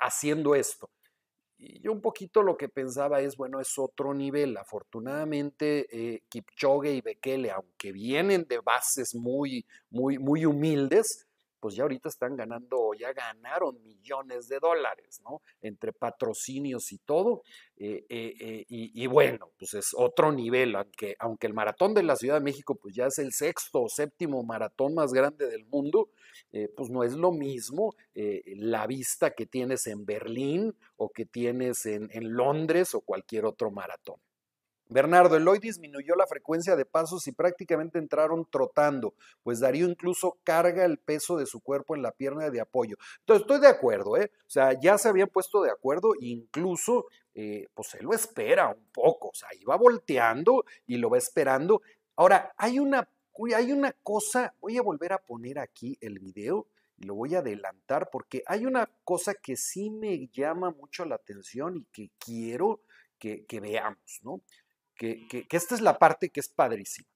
haciendo 0.00 0.56
esto. 0.56 0.90
Y 1.58 1.80
yo 1.80 1.92
un 1.92 2.00
poquito 2.00 2.42
lo 2.42 2.56
que 2.56 2.68
pensaba 2.68 3.20
es, 3.20 3.36
bueno, 3.36 3.60
es 3.60 3.76
otro 3.78 4.14
nivel. 4.14 4.56
Afortunadamente, 4.56 5.86
eh, 5.90 6.22
Kipchoge 6.28 6.92
y 6.92 7.00
Bekele, 7.00 7.50
aunque 7.50 7.90
vienen 7.90 8.46
de 8.48 8.60
bases 8.60 9.14
muy, 9.14 9.66
muy, 9.90 10.18
muy 10.18 10.46
humildes, 10.46 11.27
pues 11.60 11.74
ya 11.74 11.82
ahorita 11.82 12.08
están 12.08 12.36
ganando, 12.36 12.92
ya 12.98 13.12
ganaron 13.12 13.82
millones 13.82 14.48
de 14.48 14.58
dólares, 14.58 15.20
¿no? 15.24 15.42
Entre 15.60 15.92
patrocinios 15.92 16.92
y 16.92 16.98
todo. 16.98 17.42
Eh, 17.76 18.04
eh, 18.08 18.34
eh, 18.40 18.64
y, 18.68 19.06
bueno, 19.06 19.50
pues 19.58 19.74
es 19.74 19.94
otro 19.96 20.32
nivel, 20.32 20.74
aunque, 20.76 21.16
aunque 21.18 21.46
el 21.46 21.54
maratón 21.54 21.94
de 21.94 22.02
la 22.02 22.16
Ciudad 22.16 22.34
de 22.34 22.44
México, 22.44 22.74
pues 22.74 22.94
ya 22.94 23.06
es 23.06 23.18
el 23.18 23.32
sexto 23.32 23.82
o 23.82 23.88
séptimo 23.88 24.42
maratón 24.42 24.94
más 24.94 25.12
grande 25.12 25.48
del 25.48 25.64
mundo, 25.66 26.10
pues 26.76 26.90
no 26.90 27.04
es 27.04 27.14
lo 27.14 27.32
mismo 27.32 27.94
la 28.14 28.86
vista 28.86 29.32
que 29.32 29.46
tienes 29.46 29.86
en 29.86 30.06
Berlín 30.06 30.74
o 30.96 31.10
que 31.10 31.26
tienes 31.26 31.86
en 31.86 32.08
Londres 32.34 32.94
o 32.94 33.00
cualquier 33.00 33.44
otro 33.44 33.70
maratón. 33.70 34.16
Bernardo, 34.90 35.36
Eloy 35.36 35.58
disminuyó 35.58 36.14
la 36.16 36.26
frecuencia 36.26 36.74
de 36.74 36.86
pasos 36.86 37.26
y 37.26 37.32
prácticamente 37.32 37.98
entraron 37.98 38.46
trotando, 38.50 39.14
pues 39.42 39.60
Darío 39.60 39.86
incluso 39.86 40.38
carga 40.44 40.84
el 40.84 40.98
peso 40.98 41.36
de 41.36 41.44
su 41.44 41.60
cuerpo 41.60 41.94
en 41.94 42.02
la 42.02 42.12
pierna 42.12 42.48
de 42.48 42.60
apoyo. 42.60 42.96
Entonces, 43.20 43.42
estoy 43.42 43.60
de 43.60 43.68
acuerdo, 43.68 44.16
¿eh? 44.16 44.30
O 44.46 44.50
sea, 44.50 44.78
ya 44.80 44.96
se 44.96 45.08
habían 45.08 45.28
puesto 45.28 45.62
de 45.62 45.70
acuerdo 45.70 46.12
incluso, 46.18 47.06
eh, 47.34 47.66
pues 47.74 47.94
él 47.94 48.06
lo 48.06 48.14
espera 48.14 48.68
un 48.68 48.86
poco, 48.92 49.28
o 49.28 49.34
sea, 49.34 49.50
iba 49.60 49.76
volteando 49.76 50.64
y 50.86 50.96
lo 50.96 51.10
va 51.10 51.18
esperando. 51.18 51.82
Ahora, 52.16 52.54
hay 52.56 52.78
una, 52.78 53.08
hay 53.54 53.72
una 53.72 53.92
cosa, 54.02 54.54
voy 54.60 54.78
a 54.78 54.82
volver 54.82 55.12
a 55.12 55.18
poner 55.18 55.58
aquí 55.58 55.98
el 56.00 56.18
video 56.18 56.66
y 56.96 57.04
lo 57.04 57.14
voy 57.14 57.34
a 57.34 57.40
adelantar 57.40 58.08
porque 58.10 58.42
hay 58.46 58.64
una 58.64 58.90
cosa 59.04 59.34
que 59.34 59.54
sí 59.54 59.90
me 59.90 60.28
llama 60.28 60.70
mucho 60.70 61.04
la 61.04 61.16
atención 61.16 61.76
y 61.76 61.84
que 61.92 62.10
quiero 62.18 62.80
que, 63.18 63.44
que 63.44 63.60
veamos, 63.60 64.20
¿no? 64.22 64.40
Que, 64.98 65.46
esta 65.50 65.74
es 65.74 65.80
la 65.80 65.98
parte 65.98 66.28
que 66.28 66.40
es 66.40 66.48
padrísima. 66.48 67.08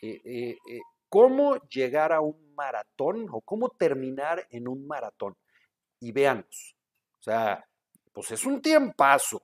Eh, 0.00 0.20
eh, 0.24 0.56
eh, 0.70 0.80
¿Cómo 1.08 1.56
llegar 1.68 2.12
a 2.12 2.20
un 2.20 2.54
maratón 2.54 3.26
o 3.30 3.40
cómo 3.40 3.70
terminar 3.70 4.46
en 4.50 4.68
un 4.68 4.86
maratón? 4.86 5.36
Y 6.00 6.12
veamos, 6.12 6.76
o 7.18 7.22
sea, 7.22 7.66
pues 8.12 8.30
es 8.30 8.44
un 8.44 8.62
tiempazo, 8.62 9.42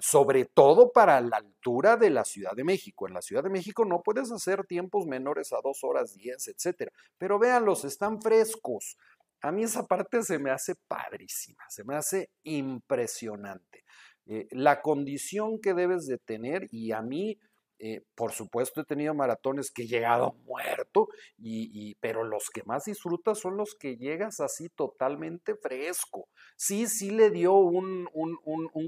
sobre 0.00 0.44
todo 0.44 0.92
para 0.92 1.20
la 1.20 1.38
altura 1.38 1.96
de 1.96 2.10
la 2.10 2.24
Ciudad 2.24 2.52
de 2.54 2.62
México. 2.62 3.08
En 3.08 3.14
la 3.14 3.22
Ciudad 3.22 3.42
de 3.42 3.50
México 3.50 3.84
no 3.84 4.02
puedes 4.02 4.30
hacer 4.30 4.64
tiempos 4.66 5.06
menores 5.06 5.52
a 5.52 5.60
dos 5.64 5.82
horas 5.82 6.14
diez, 6.14 6.46
etcétera. 6.46 6.92
Pero 7.16 7.38
véanlos, 7.38 7.84
están 7.84 8.22
frescos. 8.22 8.96
A 9.40 9.50
mí 9.50 9.64
esa 9.64 9.86
parte 9.86 10.22
se 10.22 10.38
me 10.38 10.50
hace 10.50 10.74
padrísima, 10.74 11.64
se 11.68 11.82
me 11.82 11.96
hace 11.96 12.30
impresionante. 12.44 13.84
Eh, 14.30 14.46
la 14.50 14.82
condición 14.82 15.58
que 15.58 15.72
debes 15.72 16.06
de 16.06 16.18
tener 16.18 16.68
y 16.70 16.92
a 16.92 17.00
mí, 17.00 17.38
eh, 17.78 18.02
por 18.14 18.32
supuesto, 18.32 18.82
he 18.82 18.84
tenido 18.84 19.14
maratones 19.14 19.70
que 19.70 19.84
he 19.84 19.86
llegado 19.86 20.34
muerto, 20.44 21.08
y, 21.38 21.94
pero 22.00 22.24
los 22.24 22.50
que 22.50 22.62
más 22.64 22.84
disfrutas 22.84 23.38
son 23.38 23.56
los 23.56 23.74
que 23.74 23.96
llegas 23.96 24.40
así 24.40 24.68
totalmente 24.68 25.54
fresco. 25.54 26.28
Sí, 26.56 26.88
sí 26.88 27.10
le 27.10 27.30
dio 27.30 27.54
un, 27.54 28.06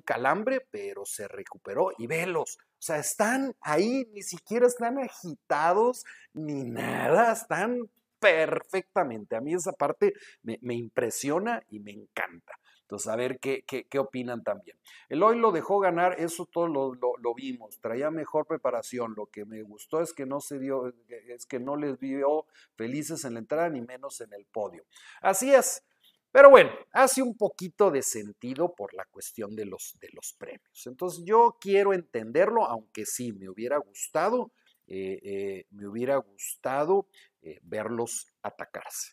calambre, 0.04 0.60
pero 0.70 1.06
se 1.06 1.26
recuperó 1.26 1.92
y 1.96 2.06
velos. 2.06 2.58
O 2.72 2.82
sea, 2.82 2.98
están 2.98 3.54
ahí, 3.62 4.06
ni 4.12 4.22
siquiera 4.22 4.66
están 4.66 4.98
agitados 4.98 6.04
ni 6.34 6.64
nada, 6.64 7.32
están 7.32 7.88
perfectamente. 8.18 9.36
A 9.36 9.40
mí 9.40 9.54
esa 9.54 9.72
parte 9.72 10.12
me 10.42 10.74
impresiona 10.74 11.62
y 11.70 11.80
me 11.80 11.92
encanta. 11.92 12.58
Entonces, 12.90 13.06
a 13.06 13.14
ver 13.14 13.38
qué, 13.38 13.62
qué, 13.62 13.98
opinan 14.00 14.42
también. 14.42 14.76
El 15.08 15.22
hoy 15.22 15.38
lo 15.38 15.52
dejó 15.52 15.78
ganar, 15.78 16.18
eso 16.18 16.44
todo 16.44 16.66
lo, 16.66 16.92
lo, 16.94 17.34
vimos, 17.36 17.78
traía 17.80 18.10
mejor 18.10 18.48
preparación. 18.48 19.14
Lo 19.16 19.26
que 19.26 19.44
me 19.44 19.62
gustó 19.62 20.00
es 20.00 20.12
que 20.12 20.26
no 20.26 20.40
se 20.40 20.58
dio, 20.58 20.92
es 21.28 21.46
que 21.46 21.60
no 21.60 21.76
les 21.76 22.00
vio 22.00 22.46
felices 22.74 23.24
en 23.24 23.34
la 23.34 23.38
entrada, 23.38 23.68
ni 23.68 23.80
menos 23.80 24.20
en 24.20 24.32
el 24.32 24.44
podio. 24.44 24.84
Así 25.22 25.54
es. 25.54 25.84
Pero 26.32 26.50
bueno, 26.50 26.72
hace 26.90 27.22
un 27.22 27.36
poquito 27.36 27.92
de 27.92 28.02
sentido 28.02 28.74
por 28.74 28.92
la 28.92 29.04
cuestión 29.04 29.54
de 29.54 29.66
los, 29.66 29.96
de 30.00 30.08
los 30.12 30.34
premios. 30.36 30.84
Entonces 30.84 31.22
yo 31.24 31.58
quiero 31.60 31.92
entenderlo, 31.92 32.64
aunque 32.64 33.06
sí, 33.06 33.32
me 33.32 33.48
hubiera 33.48 33.78
gustado, 33.78 34.50
eh, 34.88 35.20
eh, 35.22 35.66
me 35.70 35.86
hubiera 35.86 36.16
gustado 36.16 37.06
eh, 37.40 37.60
verlos 37.62 38.26
atacarse. 38.42 39.12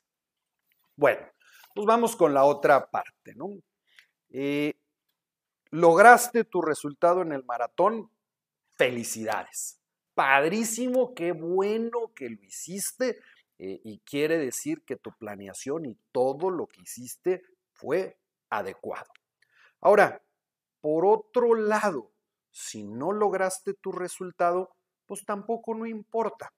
Bueno, 0.95 1.27
pues 1.77 1.85
vamos 1.85 2.15
con 2.15 2.33
la 2.33 2.43
otra 2.43 2.89
parte, 2.89 3.35
¿no? 3.35 3.51
Eh, 4.31 4.79
lograste 5.69 6.43
tu 6.43 6.59
resultado 6.63 7.21
en 7.21 7.31
el 7.31 7.43
maratón, 7.43 8.09
felicidades. 8.73 9.79
Padrísimo, 10.15 11.13
qué 11.13 11.33
bueno 11.33 12.11
que 12.15 12.31
lo 12.31 12.43
hiciste 12.43 13.19
eh, 13.59 13.79
y 13.83 13.99
quiere 13.99 14.39
decir 14.39 14.81
que 14.85 14.95
tu 14.95 15.11
planeación 15.19 15.85
y 15.85 15.95
todo 16.11 16.49
lo 16.49 16.65
que 16.65 16.81
hiciste 16.81 17.43
fue 17.73 18.17
adecuado. 18.49 19.11
Ahora, 19.79 20.23
por 20.81 21.05
otro 21.05 21.53
lado, 21.53 22.11
si 22.49 22.83
no 22.85 23.11
lograste 23.11 23.75
tu 23.75 23.91
resultado, 23.91 24.75
pues 25.05 25.23
tampoco 25.25 25.75
no 25.75 25.85
importa. 25.85 26.51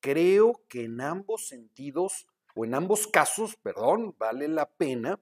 Creo 0.00 0.60
que 0.68 0.86
en 0.86 1.00
ambos 1.00 1.46
sentidos 1.46 2.26
o 2.54 2.64
en 2.64 2.74
ambos 2.74 3.06
casos, 3.06 3.56
perdón, 3.56 4.14
vale 4.18 4.48
la 4.48 4.70
pena 4.70 5.20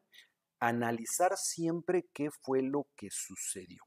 analizar 0.61 1.37
siempre 1.37 2.07
qué 2.13 2.31
fue 2.31 2.63
lo 2.63 2.87
que 2.95 3.09
sucedió. 3.11 3.83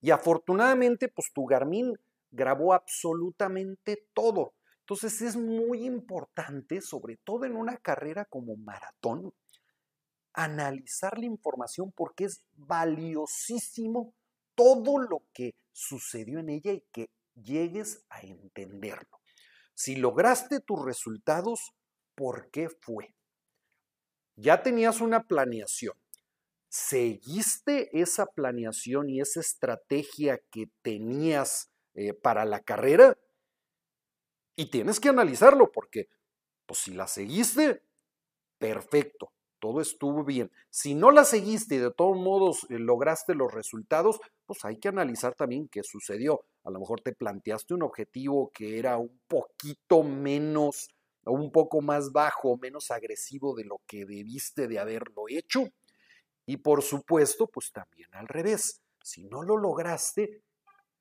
Y 0.00 0.10
afortunadamente, 0.10 1.08
pues 1.08 1.32
tu 1.34 1.44
Garmin 1.44 1.94
grabó 2.30 2.72
absolutamente 2.72 4.06
todo. 4.14 4.54
Entonces 4.80 5.20
es 5.20 5.36
muy 5.36 5.84
importante, 5.84 6.80
sobre 6.80 7.16
todo 7.16 7.44
en 7.44 7.56
una 7.56 7.76
carrera 7.76 8.24
como 8.24 8.56
maratón, 8.56 9.34
analizar 10.32 11.18
la 11.18 11.26
información 11.26 11.92
porque 11.92 12.24
es 12.24 12.42
valiosísimo 12.52 14.14
todo 14.54 14.98
lo 14.98 15.24
que 15.32 15.54
sucedió 15.72 16.38
en 16.38 16.50
ella 16.50 16.72
y 16.72 16.84
que 16.92 17.10
llegues 17.34 18.04
a 18.08 18.20
entenderlo. 18.20 19.20
Si 19.74 19.96
lograste 19.96 20.60
tus 20.60 20.84
resultados, 20.84 21.74
por 22.16 22.50
qué 22.50 22.68
fue. 22.68 23.14
Ya 24.34 24.62
tenías 24.62 25.00
una 25.00 25.22
planeación. 25.22 25.94
¿Seguiste 26.68 27.88
esa 27.98 28.26
planeación 28.26 29.08
y 29.08 29.20
esa 29.20 29.40
estrategia 29.40 30.40
que 30.50 30.68
tenías 30.82 31.70
eh, 31.94 32.12
para 32.12 32.44
la 32.44 32.60
carrera? 32.60 33.16
Y 34.56 34.70
tienes 34.70 34.98
que 34.98 35.10
analizarlo 35.10 35.70
porque, 35.70 36.08
pues 36.66 36.80
si 36.80 36.92
la 36.92 37.06
seguiste, 37.06 37.82
perfecto, 38.58 39.32
todo 39.58 39.80
estuvo 39.80 40.24
bien. 40.24 40.50
Si 40.70 40.94
no 40.94 41.10
la 41.10 41.24
seguiste 41.24 41.76
y 41.76 41.78
de 41.78 41.92
todos 41.92 42.16
modos 42.16 42.66
eh, 42.68 42.78
lograste 42.78 43.34
los 43.34 43.52
resultados, 43.52 44.20
pues 44.44 44.64
hay 44.64 44.78
que 44.78 44.88
analizar 44.88 45.34
también 45.34 45.68
qué 45.68 45.82
sucedió. 45.82 46.44
A 46.64 46.70
lo 46.70 46.80
mejor 46.80 47.00
te 47.00 47.14
planteaste 47.14 47.74
un 47.74 47.82
objetivo 47.82 48.50
que 48.52 48.78
era 48.78 48.96
un 48.98 49.20
poquito 49.28 50.02
menos 50.02 50.88
un 51.32 51.50
poco 51.50 51.80
más 51.80 52.12
bajo, 52.12 52.56
menos 52.56 52.90
agresivo 52.90 53.54
de 53.54 53.64
lo 53.64 53.80
que 53.86 54.04
debiste 54.04 54.68
de 54.68 54.78
haberlo 54.78 55.24
hecho. 55.28 55.64
Y 56.46 56.58
por 56.58 56.82
supuesto, 56.82 57.48
pues 57.48 57.72
también 57.72 58.08
al 58.14 58.28
revés. 58.28 58.80
Si 59.02 59.24
no 59.24 59.42
lo 59.42 59.56
lograste, 59.56 60.42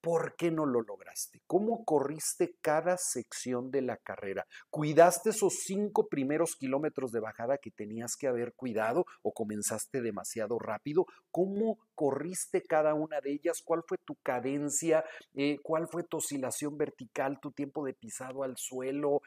¿por 0.05 0.35
qué 0.35 0.51
no 0.51 0.67
lo 0.67 0.83
lograste? 0.83 1.41
¿Cómo 1.47 1.83
corriste 1.83 2.57
cada 2.61 2.95
sección 2.95 3.71
de 3.71 3.81
la 3.81 3.97
carrera? 3.97 4.45
¿Cuidaste 4.69 5.31
esos 5.31 5.61
cinco 5.65 6.07
primeros 6.07 6.55
kilómetros 6.55 7.11
de 7.11 7.21
bajada 7.21 7.57
que 7.57 7.71
tenías 7.71 8.15
que 8.15 8.27
haber 8.27 8.53
cuidado 8.53 9.05
o 9.23 9.33
comenzaste 9.33 10.03
demasiado 10.03 10.59
rápido? 10.59 11.07
¿Cómo 11.31 11.79
corriste 11.95 12.61
cada 12.61 12.93
una 12.93 13.19
de 13.19 13.31
ellas? 13.31 13.63
¿Cuál 13.65 13.81
fue 13.87 13.97
tu 13.97 14.15
cadencia? 14.21 15.03
Eh, 15.33 15.57
¿Cuál 15.63 15.87
fue 15.87 16.03
tu 16.03 16.17
oscilación 16.17 16.77
vertical, 16.77 17.39
tu 17.39 17.51
tiempo 17.51 17.83
de 17.83 17.95
pisado 17.95 18.43
al 18.43 18.57
suelo? 18.57 19.21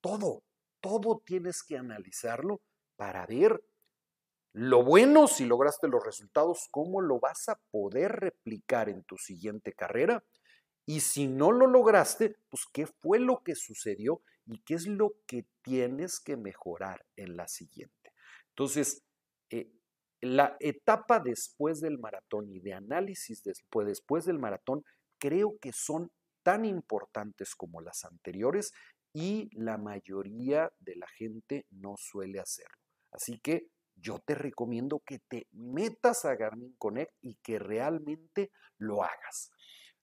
Todo, 0.00 0.44
todo 0.80 1.22
tienes 1.24 1.62
que 1.62 1.76
analizarlo 1.76 2.60
para 2.96 3.26
ver 3.26 3.62
lo 4.52 4.82
bueno 4.82 5.28
si 5.28 5.44
lograste 5.44 5.88
los 5.88 6.04
resultados, 6.04 6.68
cómo 6.70 7.00
lo 7.00 7.20
vas 7.20 7.48
a 7.48 7.60
poder 7.70 8.12
replicar 8.12 8.88
en 8.88 9.04
tu 9.04 9.16
siguiente 9.16 9.72
carrera. 9.72 10.24
Y 10.86 11.00
si 11.00 11.28
no 11.28 11.52
lo 11.52 11.66
lograste, 11.66 12.36
pues 12.48 12.64
qué 12.72 12.86
fue 12.86 13.20
lo 13.20 13.42
que 13.44 13.54
sucedió 13.54 14.22
y 14.46 14.62
qué 14.62 14.74
es 14.74 14.86
lo 14.86 15.12
que 15.26 15.46
tienes 15.62 16.18
que 16.18 16.36
mejorar 16.36 17.04
en 17.14 17.36
la 17.36 17.46
siguiente. 17.46 18.14
Entonces, 18.48 19.04
eh, 19.50 19.70
la 20.20 20.56
etapa 20.60 21.20
después 21.20 21.80
del 21.80 21.98
maratón 21.98 22.50
y 22.50 22.60
de 22.60 22.72
análisis 22.72 23.42
después, 23.44 23.86
después 23.86 24.24
del 24.24 24.38
maratón 24.38 24.82
creo 25.18 25.58
que 25.60 25.72
son 25.72 26.10
tan 26.42 26.64
importantes 26.64 27.54
como 27.54 27.80
las 27.80 28.04
anteriores 28.04 28.72
y 29.18 29.50
la 29.52 29.78
mayoría 29.78 30.70
de 30.78 30.94
la 30.94 31.08
gente 31.08 31.66
no 31.70 31.96
suele 31.96 32.38
hacerlo. 32.38 32.78
Así 33.10 33.40
que 33.40 33.66
yo 33.96 34.20
te 34.20 34.36
recomiendo 34.36 35.02
que 35.04 35.18
te 35.18 35.48
metas 35.50 36.24
a 36.24 36.36
Garmin 36.36 36.76
Connect 36.78 37.12
y 37.20 37.34
que 37.42 37.58
realmente 37.58 38.52
lo 38.78 39.02
hagas. 39.02 39.50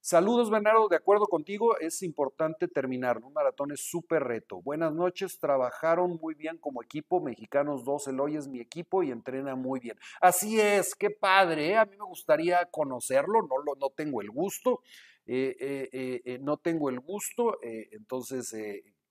Saludos, 0.02 0.52
Bernardo, 0.52 0.90
de 0.90 0.98
acuerdo 0.98 1.28
contigo, 1.28 1.80
es 1.80 2.04
importante 2.04 2.68
terminar. 2.68 3.24
Un 3.24 3.32
maratón 3.32 3.72
es 3.72 3.90
súper 3.90 4.24
reto. 4.24 4.62
Buenas 4.62 4.94
noches, 4.94 5.40
trabajaron 5.40 6.20
muy 6.22 6.36
bien 6.36 6.58
como 6.58 6.84
equipo. 6.84 7.22
Mexicanos 7.22 7.86
2, 7.86 8.10
Eloy 8.10 8.36
es 8.36 8.50
mi 8.50 8.60
equipo 8.60 9.02
y 9.02 9.12
entrena 9.12 9.56
muy 9.56 9.80
bien. 9.80 9.98
Así 10.20 10.60
es, 10.60 10.94
qué 10.94 11.10
padre. 11.10 11.70
¿eh? 11.70 11.78
A 11.78 11.86
mí 11.86 11.96
me 11.98 12.06
gustaría 12.06 12.66
conocerlo, 12.66 13.42
no, 13.44 13.58
lo, 13.66 13.76
no 13.80 13.90
tengo 13.92 14.22
el 14.22 14.30
gusto. 14.30 14.82
Eh, 15.26 15.90
eh, 15.92 16.38
no 16.40 16.58
tengo 16.58 16.92
el 16.92 17.00
gusto, 17.00 17.58
entonces, 17.64 18.54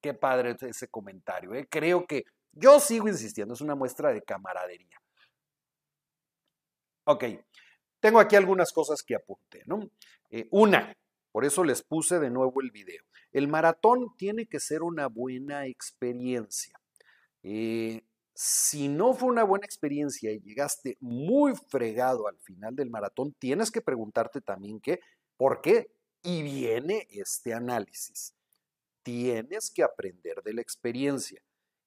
qué 0.04 0.12
padre 0.12 0.54
ese 0.60 0.88
comentario. 0.88 1.50
Creo 1.70 2.06
que 2.06 2.26
yo 2.52 2.78
sigo 2.78 3.08
insistiendo, 3.08 3.54
es 3.54 3.62
una 3.62 3.74
muestra 3.74 4.12
de 4.12 4.20
camaradería. 4.20 5.00
Ok, 7.04 7.24
tengo 8.00 8.20
aquí 8.20 8.36
algunas 8.36 8.70
cosas 8.70 9.02
que 9.02 9.14
apunté, 9.14 9.62
¿no? 9.64 9.80
Eh, 10.28 10.46
una, 10.50 10.94
por 11.32 11.46
eso 11.46 11.64
les 11.64 11.82
puse 11.82 12.18
de 12.18 12.28
nuevo 12.28 12.60
el 12.60 12.70
video. 12.70 13.02
El 13.32 13.48
maratón 13.48 14.14
tiene 14.18 14.44
que 14.44 14.60
ser 14.60 14.82
una 14.82 15.06
buena 15.06 15.64
experiencia. 15.66 16.78
Eh, 17.42 18.02
si 18.34 18.88
no 18.88 19.14
fue 19.14 19.30
una 19.30 19.44
buena 19.44 19.64
experiencia 19.64 20.30
y 20.32 20.40
llegaste 20.40 20.98
muy 21.00 21.54
fregado 21.68 22.28
al 22.28 22.38
final 22.40 22.76
del 22.76 22.90
maratón, 22.90 23.32
tienes 23.38 23.70
que 23.70 23.80
preguntarte 23.80 24.42
también 24.42 24.80
qué, 24.80 25.00
por 25.38 25.62
qué. 25.62 25.90
Y 26.22 26.42
viene 26.42 27.06
este 27.10 27.54
análisis. 27.54 28.34
Tienes 29.04 29.70
que 29.72 29.84
aprender 29.84 30.42
de 30.42 30.54
la 30.54 30.60
experiencia 30.60 31.40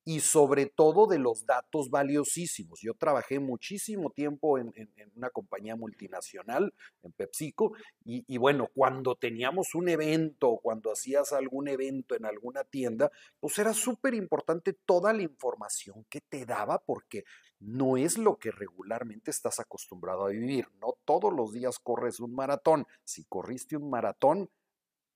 y 0.07 0.21
sobre 0.21 0.67
todo 0.67 1.05
de 1.05 1.19
los 1.19 1.45
datos 1.45 1.89
valiosísimos. 1.89 2.79
Yo 2.81 2.93
trabajé 2.93 3.41
muchísimo 3.41 4.09
tiempo 4.09 4.57
en, 4.57 4.73
una 5.17 5.29
compañía 5.31 5.75
multinacional, 5.75 6.73
en 7.03 7.11
PepsiCo, 7.11 7.73
y, 8.05 8.37
bueno, 8.37 8.69
cuando 8.73 9.15
teníamos 9.15 9.75
un 9.75 9.89
evento, 9.89 10.61
cuando 10.63 10.93
hacías 10.93 11.33
algún 11.33 11.67
evento 11.67 12.15
en 12.15 12.23
alguna 12.23 12.63
tienda, 12.63 13.11
pues 13.41 13.59
era 13.59 13.73
súper 13.73 14.13
importante 14.13 14.71
toda 14.71 15.11
la 15.11 15.23
información 15.23 16.05
que 16.09 16.21
te 16.21 16.45
daba 16.45 16.79
porque 16.79 17.25
no 17.59 17.97
es 17.97 18.17
lo 18.17 18.37
que 18.37 18.51
regularmente 18.51 19.29
estás 19.29 19.59
acostumbrado 19.59 20.25
a 20.25 20.29
vivir. 20.29 20.69
No 20.79 20.95
todos 21.03 21.33
los 21.33 21.51
días 21.51 21.79
corres 21.79 22.21
un 22.21 22.33
maratón. 22.33 22.85
Si 23.03 23.25
corriste 23.25 23.75
un 23.75 23.89
maratón, 23.89 24.49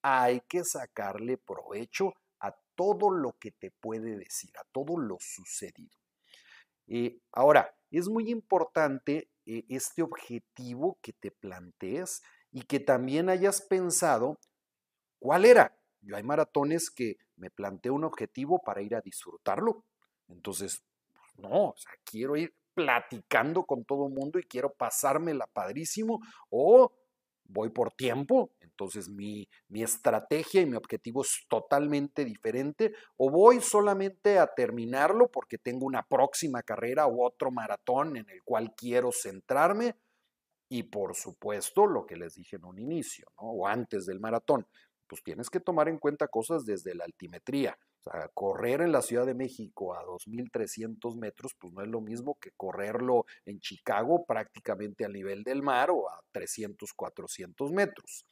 hay 0.01 0.41
que 0.41 0.63
sacarle 0.63 1.37
provecho 1.37 2.13
todo 2.81 3.11
lo 3.11 3.33
que 3.33 3.51
te 3.51 3.69
puede 3.69 4.17
decir, 4.17 4.51
a 4.57 4.63
todo 4.71 4.97
lo 4.97 5.17
sucedido. 5.19 5.95
Eh, 6.87 7.19
ahora, 7.31 7.75
es 7.91 8.07
muy 8.07 8.31
importante 8.31 9.29
eh, 9.45 9.65
este 9.69 10.01
objetivo 10.01 10.97
que 11.01 11.13
te 11.13 11.29
plantees 11.29 12.23
y 12.51 12.63
que 12.63 12.79
también 12.79 13.29
hayas 13.29 13.61
pensado 13.61 14.39
cuál 15.19 15.45
era. 15.45 15.77
Yo 16.01 16.15
hay 16.15 16.23
maratones 16.23 16.89
que 16.89 17.17
me 17.35 17.51
planteo 17.51 17.93
un 17.93 18.03
objetivo 18.03 18.59
para 18.59 18.81
ir 18.81 18.95
a 18.95 19.01
disfrutarlo. 19.01 19.85
Entonces, 20.27 20.81
no, 21.37 21.75
quiero 22.03 22.35
ir 22.35 22.55
platicando 22.73 23.63
con 23.63 23.85
todo 23.85 24.07
el 24.07 24.13
mundo 24.13 24.39
y 24.39 24.43
quiero 24.43 24.73
pasármela 24.73 25.45
padrísimo 25.45 26.19
o 26.49 26.91
voy 27.51 27.69
por 27.69 27.91
tiempo, 27.93 28.51
entonces 28.59 29.09
mi, 29.09 29.47
mi, 29.67 29.83
estrategia 29.83 30.61
y 30.61 30.65
mi 30.65 30.75
objetivo 30.75 31.21
es 31.21 31.45
totalmente 31.47 32.25
diferente, 32.25 32.93
o 33.17 33.29
voy 33.29 33.61
solamente 33.61 34.39
a 34.39 34.47
terminarlo 34.47 35.29
porque 35.29 35.57
tengo 35.57 35.85
una 35.85 36.03
próxima 36.03 36.63
carrera 36.63 37.07
u 37.07 37.23
otro 37.23 37.51
maratón 37.51 38.17
en 38.17 38.29
el 38.29 38.43
cual 38.43 38.73
quiero 38.75 39.11
centrarme, 39.11 39.95
y 40.69 40.83
por 40.83 41.15
supuesto 41.15 41.85
lo 41.85 42.05
que 42.05 42.15
les 42.15 42.35
dije 42.35 42.55
en 42.55 42.65
un 42.65 42.79
inicio, 42.79 43.27
o 43.35 43.67
antes 43.67 44.05
del 44.05 44.21
maratón, 44.21 44.65
pues 45.05 45.21
tienes 45.21 45.49
que 45.49 45.59
tomar 45.59 45.89
en 45.89 45.97
cuenta 45.97 46.29
cosas 46.29 46.65
desde 46.65 46.95
la 46.95 47.03
altimetría. 47.03 47.77
O 48.03 48.11
sea, 48.11 48.29
correr 48.33 48.81
en 48.81 48.91
la 48.91 49.01
Ciudad 49.01 49.25
de 49.25 49.35
México 49.35 49.93
a 49.93 50.03
2.300 50.03 51.15
metros, 51.17 51.53
pues 51.59 51.71
no 51.73 51.81
es 51.81 51.87
lo 51.87 52.01
mismo 52.01 52.37
que 52.39 52.51
correrlo 52.51 53.25
en 53.45 53.59
Chicago 53.59 54.25
prácticamente 54.25 55.05
al 55.05 55.13
nivel 55.13 55.43
del 55.43 55.61
mar 55.61 55.91
o 55.91 56.09
a 56.09 56.19
300, 56.31 56.93
400 56.93 57.71
metros. 57.71 58.25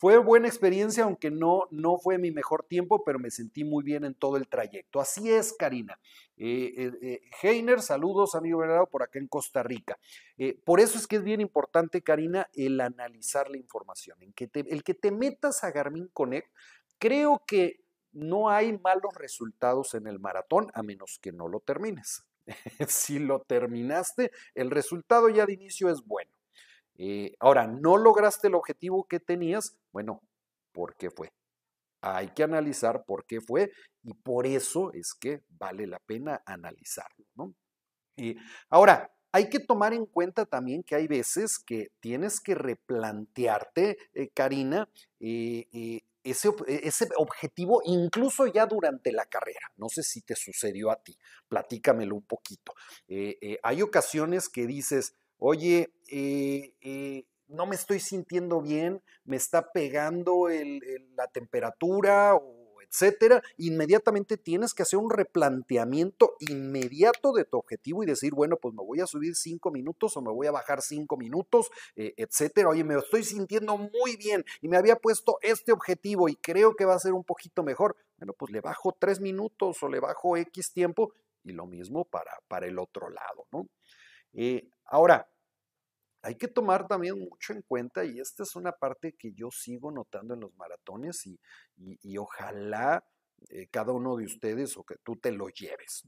Fue 0.00 0.16
buena 0.16 0.48
experiencia, 0.48 1.04
aunque 1.04 1.30
no, 1.30 1.68
no 1.70 1.98
fue 1.98 2.16
mi 2.16 2.30
mejor 2.30 2.64
tiempo, 2.64 3.04
pero 3.04 3.18
me 3.18 3.30
sentí 3.30 3.64
muy 3.64 3.84
bien 3.84 4.04
en 4.04 4.14
todo 4.14 4.38
el 4.38 4.48
trayecto. 4.48 4.98
Así 4.98 5.30
es, 5.30 5.52
Karina. 5.52 6.00
Eh, 6.38 6.72
eh, 6.74 6.92
eh 7.02 7.20
Heiner, 7.42 7.82
saludos, 7.82 8.34
amigo 8.34 8.60
Bernardo, 8.60 8.86
por 8.86 9.02
acá 9.02 9.18
en 9.18 9.26
Costa 9.26 9.62
Rica. 9.62 9.98
Eh, 10.38 10.58
por 10.64 10.80
eso 10.80 10.96
es 10.96 11.06
que 11.06 11.16
es 11.16 11.22
bien 11.22 11.42
importante, 11.42 12.00
Karina, 12.00 12.48
el 12.54 12.80
analizar 12.80 13.50
la 13.50 13.58
información. 13.58 14.22
En 14.22 14.32
que 14.32 14.48
el 14.54 14.82
que 14.84 14.94
te 14.94 15.10
metas 15.10 15.64
a 15.64 15.70
Garmin 15.70 16.08
Connect, 16.14 16.48
creo 16.98 17.42
que 17.46 17.80
no 18.12 18.50
hay 18.50 18.78
malos 18.78 19.14
resultados 19.14 19.94
en 19.94 20.06
el 20.06 20.18
maratón 20.18 20.70
a 20.74 20.82
menos 20.82 21.18
que 21.20 21.32
no 21.32 21.48
lo 21.48 21.60
termines. 21.60 22.24
si 22.88 23.18
lo 23.18 23.40
terminaste, 23.40 24.30
el 24.54 24.70
resultado 24.70 25.28
ya 25.28 25.46
de 25.46 25.54
inicio 25.54 25.88
es 25.90 26.02
bueno. 26.02 26.30
Eh, 26.96 27.34
ahora, 27.40 27.66
no 27.66 27.96
lograste 27.96 28.48
el 28.48 28.54
objetivo 28.54 29.04
que 29.04 29.20
tenías, 29.20 29.76
bueno, 29.92 30.22
¿por 30.72 30.96
qué 30.96 31.10
fue? 31.10 31.32
Hay 32.02 32.28
que 32.28 32.42
analizar 32.42 33.04
por 33.04 33.24
qué 33.24 33.40
fue 33.40 33.72
y 34.02 34.14
por 34.14 34.46
eso 34.46 34.92
es 34.92 35.14
que 35.14 35.42
vale 35.48 35.86
la 35.86 35.98
pena 35.98 36.42
analizarlo. 36.44 37.24
¿no? 37.34 37.54
ahora, 38.68 39.10
hay 39.32 39.48
que 39.48 39.60
tomar 39.60 39.94
en 39.94 40.06
cuenta 40.06 40.44
también 40.44 40.82
que 40.82 40.94
hay 40.94 41.06
veces 41.06 41.58
que 41.58 41.90
tienes 42.00 42.40
que 42.40 42.54
replantearte, 42.54 43.96
eh, 44.12 44.28
Karina, 44.34 44.88
eh, 45.20 46.02
ese, 46.24 46.50
e, 46.66 46.80
ese, 46.84 47.08
objetivo 47.16 47.82
incluso 47.84 48.46
ya 48.46 48.66
durante 48.66 49.12
la 49.12 49.26
carrera. 49.26 49.72
No 49.76 49.88
sé 49.88 50.02
si 50.02 50.22
te 50.22 50.36
sucedió 50.36 50.90
a 50.90 50.96
ti, 50.96 51.16
platícamelo 51.48 52.14
un 52.14 52.22
poquito. 52.22 52.74
Eh, 53.08 53.38
eh, 53.40 53.58
hay 53.62 53.82
ocasiones 53.82 54.48
que 54.48 54.66
dices, 54.66 55.14
oye, 55.38 55.92
eh, 56.10 57.24
no 57.48 57.66
me 57.66 57.74
estoy 57.74 58.00
sintiendo 58.00 58.60
bien, 58.60 59.02
me 59.24 59.36
está 59.36 59.72
pegando 59.72 60.48
la 61.14 61.26
temperatura 61.28 62.34
etcétera, 62.90 63.42
inmediatamente 63.56 64.36
tienes 64.36 64.74
que 64.74 64.82
hacer 64.82 64.98
un 64.98 65.10
replanteamiento 65.10 66.34
inmediato 66.40 67.32
de 67.32 67.44
tu 67.44 67.58
objetivo 67.58 68.02
y 68.02 68.06
decir, 68.06 68.32
bueno, 68.34 68.56
pues 68.56 68.74
me 68.74 68.82
voy 68.82 69.00
a 69.00 69.06
subir 69.06 69.36
cinco 69.36 69.70
minutos 69.70 70.16
o 70.16 70.22
me 70.22 70.32
voy 70.32 70.48
a 70.48 70.50
bajar 70.50 70.82
cinco 70.82 71.16
minutos, 71.16 71.70
eh, 71.94 72.14
etcétera. 72.16 72.68
Oye, 72.70 72.82
me 72.82 72.98
estoy 72.98 73.22
sintiendo 73.22 73.76
muy 73.78 74.16
bien 74.16 74.44
y 74.60 74.68
me 74.68 74.76
había 74.76 74.96
puesto 74.96 75.38
este 75.42 75.72
objetivo 75.72 76.28
y 76.28 76.34
creo 76.36 76.74
que 76.74 76.84
va 76.84 76.94
a 76.94 76.98
ser 76.98 77.12
un 77.12 77.24
poquito 77.24 77.62
mejor. 77.62 77.96
Bueno, 78.18 78.32
pues 78.36 78.50
le 78.50 78.60
bajo 78.60 78.96
tres 78.98 79.20
minutos 79.20 79.82
o 79.82 79.88
le 79.88 80.00
bajo 80.00 80.36
X 80.36 80.72
tiempo 80.72 81.12
y 81.44 81.52
lo 81.52 81.66
mismo 81.66 82.04
para, 82.04 82.32
para 82.48 82.66
el 82.66 82.78
otro 82.78 83.08
lado, 83.08 83.46
¿no? 83.52 83.66
Eh, 84.32 84.68
ahora, 84.84 85.29
hay 86.22 86.34
que 86.36 86.48
tomar 86.48 86.86
también 86.86 87.18
mucho 87.18 87.52
en 87.52 87.62
cuenta, 87.62 88.04
y 88.04 88.18
esta 88.18 88.42
es 88.42 88.54
una 88.54 88.72
parte 88.72 89.14
que 89.14 89.32
yo 89.32 89.50
sigo 89.50 89.90
notando 89.90 90.34
en 90.34 90.40
los 90.40 90.54
maratones, 90.56 91.26
y, 91.26 91.38
ojalá 92.18 93.04
eh, 93.48 93.68
cada 93.68 93.92
uno 93.92 94.16
de 94.16 94.26
ustedes 94.26 94.76
o 94.76 94.84
que 94.84 94.96
tú 95.02 95.16
te 95.16 95.32
lo 95.32 95.48
lleves. 95.48 96.04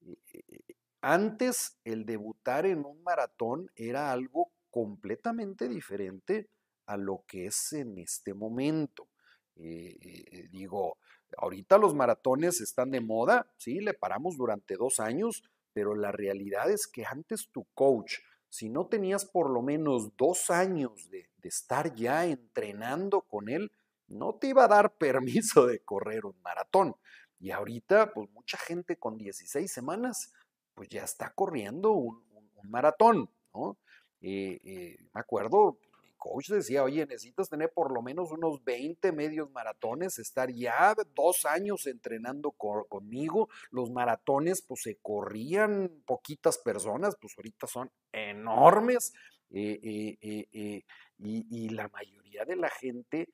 Eh, 0.00 0.16
eh, 0.32 0.74
antes 1.02 1.78
el 1.84 2.06
debutar 2.06 2.64
en 2.64 2.84
un 2.86 3.02
maratón 3.02 3.70
era 3.76 4.10
algo 4.10 4.52
completamente 4.70 5.68
diferente 5.68 6.48
a 6.86 6.96
lo 6.96 7.24
que 7.26 7.46
es 7.46 7.72
en 7.74 7.98
este 7.98 8.32
momento. 8.32 9.08
digo, 9.54 10.98
ahorita 11.36 11.78
los 11.78 11.94
maratones 11.94 12.60
están 12.60 12.90
de 12.90 13.00
moda, 13.00 13.46
sí, 13.58 13.80
le 13.80 13.94
paramos 13.94 14.36
durante 14.36 14.76
dos 14.76 14.98
años, 14.98 15.42
pero 15.72 15.94
la 15.94 16.12
realidad 16.12 16.70
es 16.70 16.86
que 16.86 17.04
antes 17.04 17.50
tu 17.52 17.66
coach, 17.74 18.14
si 18.54 18.68
no 18.68 18.86
tenías 18.86 19.24
por 19.24 19.50
lo 19.50 19.62
menos 19.62 20.16
dos 20.16 20.48
años 20.48 21.10
de, 21.10 21.28
estar 21.42 21.92
ya 21.96 22.24
entrenando 22.24 23.22
con 23.22 23.48
él, 23.48 23.72
no 24.06 24.36
te 24.36 24.46
iba 24.46 24.64
a 24.64 24.68
dar 24.68 24.94
permiso 24.96 25.66
de 25.66 25.80
correr 25.80 26.24
un 26.24 26.40
maratón. 26.40 26.94
Y 27.40 27.50
ahorita, 27.50 28.12
pues 28.14 28.30
mucha 28.30 28.56
gente 28.56 28.96
con 28.96 29.18
16 29.18 29.70
semanas, 29.70 30.32
pues 30.72 30.88
ya 30.88 31.02
está 31.02 31.30
corriendo 31.34 31.92
un, 31.94 32.22
maratón, 32.62 33.28
¿no? 33.52 33.76
Eh, 34.20 34.60
eh, 34.64 34.96
me 35.12 35.20
acuerdo, 35.20 35.78
coach 36.24 36.48
decía, 36.48 36.82
oye, 36.82 37.04
necesitas 37.04 37.50
tener 37.50 37.70
por 37.70 37.92
lo 37.92 38.00
menos 38.00 38.32
unos 38.32 38.64
20 38.64 39.12
medios 39.12 39.50
maratones, 39.50 40.18
estar 40.18 40.50
ya 40.50 40.94
dos 41.14 41.44
años 41.44 41.86
entrenando 41.86 42.50
conmigo. 42.52 43.50
Los 43.70 43.90
maratones, 43.90 44.62
pues 44.62 44.80
se 44.84 44.96
corrían 45.02 45.90
poquitas 46.06 46.56
personas, 46.56 47.14
pues 47.20 47.34
ahorita 47.36 47.66
son 47.66 47.90
enormes. 48.10 49.12
Eh, 49.50 49.78
eh, 49.82 50.48
eh, 50.50 50.82
y, 51.18 51.46
y, 51.50 51.68
la 51.68 51.88
mayoría 51.88 52.46
de 52.46 52.56
la 52.56 52.70
gente, 52.70 53.28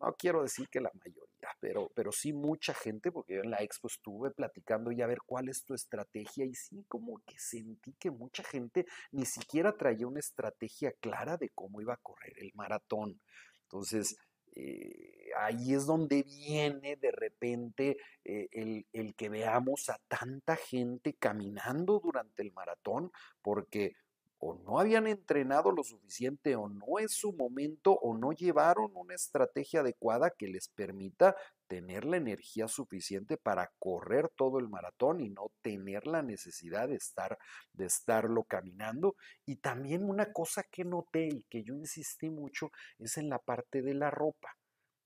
no 0.00 0.14
quiero 0.14 0.42
decir 0.42 0.68
que 0.68 0.80
la 0.80 0.90
mayoría, 0.94 1.48
pero, 1.60 1.90
pero 1.94 2.12
sí 2.12 2.32
mucha 2.32 2.74
gente, 2.74 3.12
porque 3.12 3.34
yo 3.34 3.40
en 3.42 3.50
la 3.50 3.62
expo 3.62 3.88
estuve 3.88 4.30
platicando 4.30 4.90
y 4.92 5.02
a 5.02 5.06
ver 5.06 5.18
cuál 5.26 5.48
es 5.48 5.64
tu 5.64 5.74
estrategia 5.74 6.44
y 6.44 6.54
sí 6.54 6.84
como 6.88 7.20
que 7.26 7.38
sentí 7.38 7.94
que 7.98 8.10
mucha 8.10 8.42
gente 8.42 8.86
ni 9.12 9.26
siquiera 9.26 9.76
traía 9.76 10.06
una 10.06 10.20
estrategia 10.20 10.92
clara 11.00 11.36
de 11.36 11.50
cómo 11.50 11.80
iba 11.80 11.94
a 11.94 11.98
correr 11.98 12.34
el 12.38 12.52
maratón. 12.54 13.20
Entonces, 13.62 14.16
eh, 14.56 15.30
ahí 15.36 15.74
es 15.74 15.84
donde 15.86 16.22
viene 16.22 16.96
de 16.96 17.10
repente 17.10 17.96
eh, 18.24 18.48
el, 18.52 18.86
el, 18.92 19.14
que 19.16 19.28
veamos 19.28 19.88
a 19.88 19.98
tanta 20.06 20.54
gente 20.54 21.14
caminando 21.14 22.00
durante 22.00 22.42
el 22.42 22.52
maratón, 22.52 23.10
porque 23.42 23.96
o 24.46 24.56
no 24.66 24.78
habían 24.78 25.06
entrenado 25.06 25.72
lo 25.72 25.82
suficiente 25.82 26.54
o 26.54 26.68
no 26.68 26.98
es 26.98 27.12
su 27.12 27.32
momento 27.32 27.92
o 27.92 28.14
no 28.14 28.32
llevaron 28.32 28.90
una 28.94 29.14
estrategia 29.14 29.80
adecuada 29.80 30.30
que 30.36 30.48
les 30.48 30.68
permita 30.68 31.34
tener 31.66 32.04
la 32.04 32.18
energía 32.18 32.68
suficiente 32.68 33.38
para 33.38 33.72
correr 33.78 34.28
todo 34.36 34.58
el 34.58 34.68
maratón 34.68 35.22
y 35.22 35.30
no 35.30 35.50
tener 35.62 36.06
la 36.06 36.20
necesidad 36.20 36.88
de 36.88 36.96
estar 36.96 37.38
de 37.72 37.86
estarlo 37.86 38.44
caminando 38.44 39.16
y 39.46 39.56
también 39.56 40.04
una 40.04 40.30
cosa 40.30 40.62
que 40.70 40.84
noté 40.84 41.26
y 41.26 41.44
que 41.44 41.62
yo 41.64 41.74
insistí 41.74 42.28
mucho 42.28 42.68
es 42.98 43.16
en 43.16 43.30
la 43.30 43.38
parte 43.38 43.80
de 43.80 43.94
la 43.94 44.10
ropa. 44.10 44.58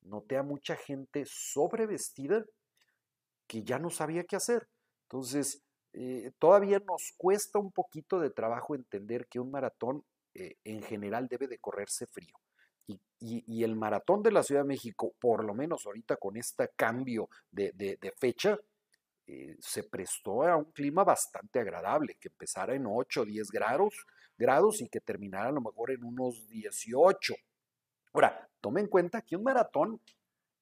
Noté 0.03 0.37
a 0.37 0.43
mucha 0.43 0.75
gente 0.75 1.23
sobrevestida 1.27 2.45
que 3.47 3.63
ya 3.63 3.79
no 3.79 3.91
sabía 3.91 4.25
qué 4.25 4.35
hacer. 4.35 4.69
Entonces, 5.05 5.63
eh, 6.01 6.31
todavía 6.39 6.79
nos 6.79 7.13
cuesta 7.17 7.59
un 7.59 7.73
poquito 7.73 8.21
de 8.21 8.31
trabajo 8.31 8.77
entender 8.77 9.27
que 9.27 9.41
un 9.41 9.51
maratón 9.51 10.05
eh, 10.33 10.55
en 10.63 10.81
general 10.81 11.27
debe 11.27 11.49
de 11.49 11.59
correrse 11.59 12.07
frío. 12.07 12.37
Y, 13.21 13.65
el 13.65 13.75
maratón 13.75 14.23
de 14.23 14.31
la 14.31 14.45
Ciudad 14.45 14.63
de 14.63 14.69
México, 14.69 15.13
por 15.19 15.43
lo 15.43 15.55
menos 15.55 15.85
ahorita 15.85 16.17
con 16.17 16.37
este 16.37 16.71
cambio 16.77 17.29
de, 17.51 18.15
fecha, 18.17 18.57
eh, 19.27 19.57
se 19.59 19.83
prestó 19.83 20.45
a 20.45 20.57
un 20.57 20.71
clima 20.71 21.03
bastante 21.03 21.59
agradable, 21.59 22.15
que 22.21 22.29
empezara 22.29 22.77
en 22.77 22.87
8 22.87 23.23
o 23.23 23.25
10 23.25 23.51
grados, 23.51 24.07
grados 24.39 24.81
y 24.81 24.89
que 24.89 25.01
terminara 25.01 25.49
a 25.49 25.53
lo 25.53 25.61
mejor 25.61 25.91
en 25.91 26.05
unos 26.05 26.47
18. 26.49 27.35
Ahora, 28.13 28.49
tome 28.61 28.83
en 28.83 28.87
cuenta 28.87 29.23
que 29.23 29.35
un 29.35 29.43
maratón 29.43 30.01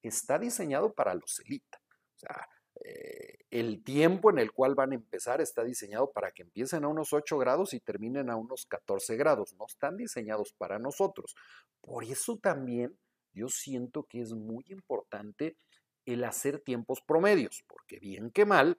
está 0.03 0.39
diseñado 0.39 0.95
para 0.95 1.15
los 1.15 1.39
elitas. 1.41 1.83
O 2.15 2.19
sea, 2.19 2.49
eh, 2.85 3.39
el 3.51 3.83
tiempo 3.83 4.31
en 4.31 4.39
el 4.39 4.53
cual 4.53 4.75
van 4.75 4.93
a 4.93 4.97
empezar 4.97 5.41
está 5.41 5.65
diseñado 5.65 6.13
para 6.13 6.33
que 6.33 6.43
empiecen 6.43 6.85
a 6.85 6.89
unos 6.89 7.13
8 7.13 7.39
grados 7.39 7.75
y 7.75 7.81
terminen 7.81 8.31
a 8.31 8.37
unos 8.37 8.67
14 8.67 9.17
grados. 9.17 9.55
No 9.55 9.67
están 9.67 9.97
diseñados 9.97 10.53
para 10.53 10.79
nosotros. 10.79 11.35
Por 11.81 12.05
eso 12.05 12.39
también 12.39 12.99
yo 13.33 13.49
siento 13.49 14.05
que 14.05 14.21
es 14.21 14.33
muy 14.33 14.65
importante 14.69 15.57
el 16.05 16.25
hacer 16.25 16.61
tiempos 16.61 17.01
promedios, 17.01 17.65
porque 17.67 17.99
bien 17.99 18.31
que 18.31 18.45
mal, 18.45 18.79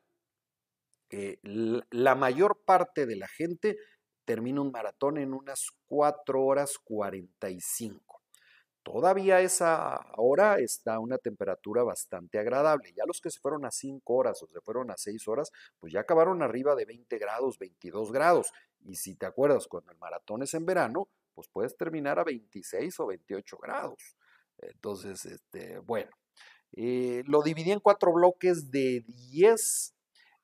eh, 1.09 1.39
la 1.43 2.15
mayor 2.15 2.61
parte 2.65 3.05
de 3.05 3.15
la 3.15 3.27
gente 3.27 3.77
termina 4.25 4.61
un 4.61 4.71
maratón 4.71 5.17
en 5.17 5.33
unas 5.33 5.69
4 5.87 6.43
horas 6.43 6.77
45. 6.83 8.06
Todavía 8.93 9.41
esa 9.41 9.99
hora 10.15 10.59
está 10.59 10.99
una 10.99 11.17
temperatura 11.17 11.83
bastante 11.83 12.39
agradable. 12.39 12.93
Ya 12.95 13.03
los 13.05 13.19
que 13.19 13.29
se 13.29 13.41
fueron 13.41 13.65
a 13.65 13.71
5 13.71 14.13
horas 14.13 14.41
o 14.41 14.47
se 14.47 14.61
fueron 14.61 14.89
a 14.91 14.95
6 14.95 15.27
horas, 15.27 15.51
pues 15.77 15.91
ya 15.91 15.99
acabaron 15.99 16.41
arriba 16.41 16.73
de 16.73 16.85
20 16.85 17.17
grados, 17.17 17.59
22 17.59 18.13
grados. 18.13 18.53
Y 18.85 18.95
si 18.95 19.15
te 19.15 19.25
acuerdas, 19.25 19.67
cuando 19.67 19.91
el 19.91 19.97
maratón 19.97 20.41
es 20.41 20.53
en 20.53 20.65
verano, 20.65 21.09
pues 21.35 21.49
puedes 21.49 21.75
terminar 21.75 22.17
a 22.17 22.23
26 22.23 22.97
o 23.01 23.07
28 23.07 23.57
grados. 23.57 24.15
Entonces, 24.57 25.25
este, 25.25 25.79
bueno, 25.79 26.11
eh, 26.71 27.23
lo 27.25 27.41
dividí 27.41 27.71
en 27.71 27.81
cuatro 27.81 28.13
bloques 28.13 28.71
de 28.71 29.03
10. 29.05 29.95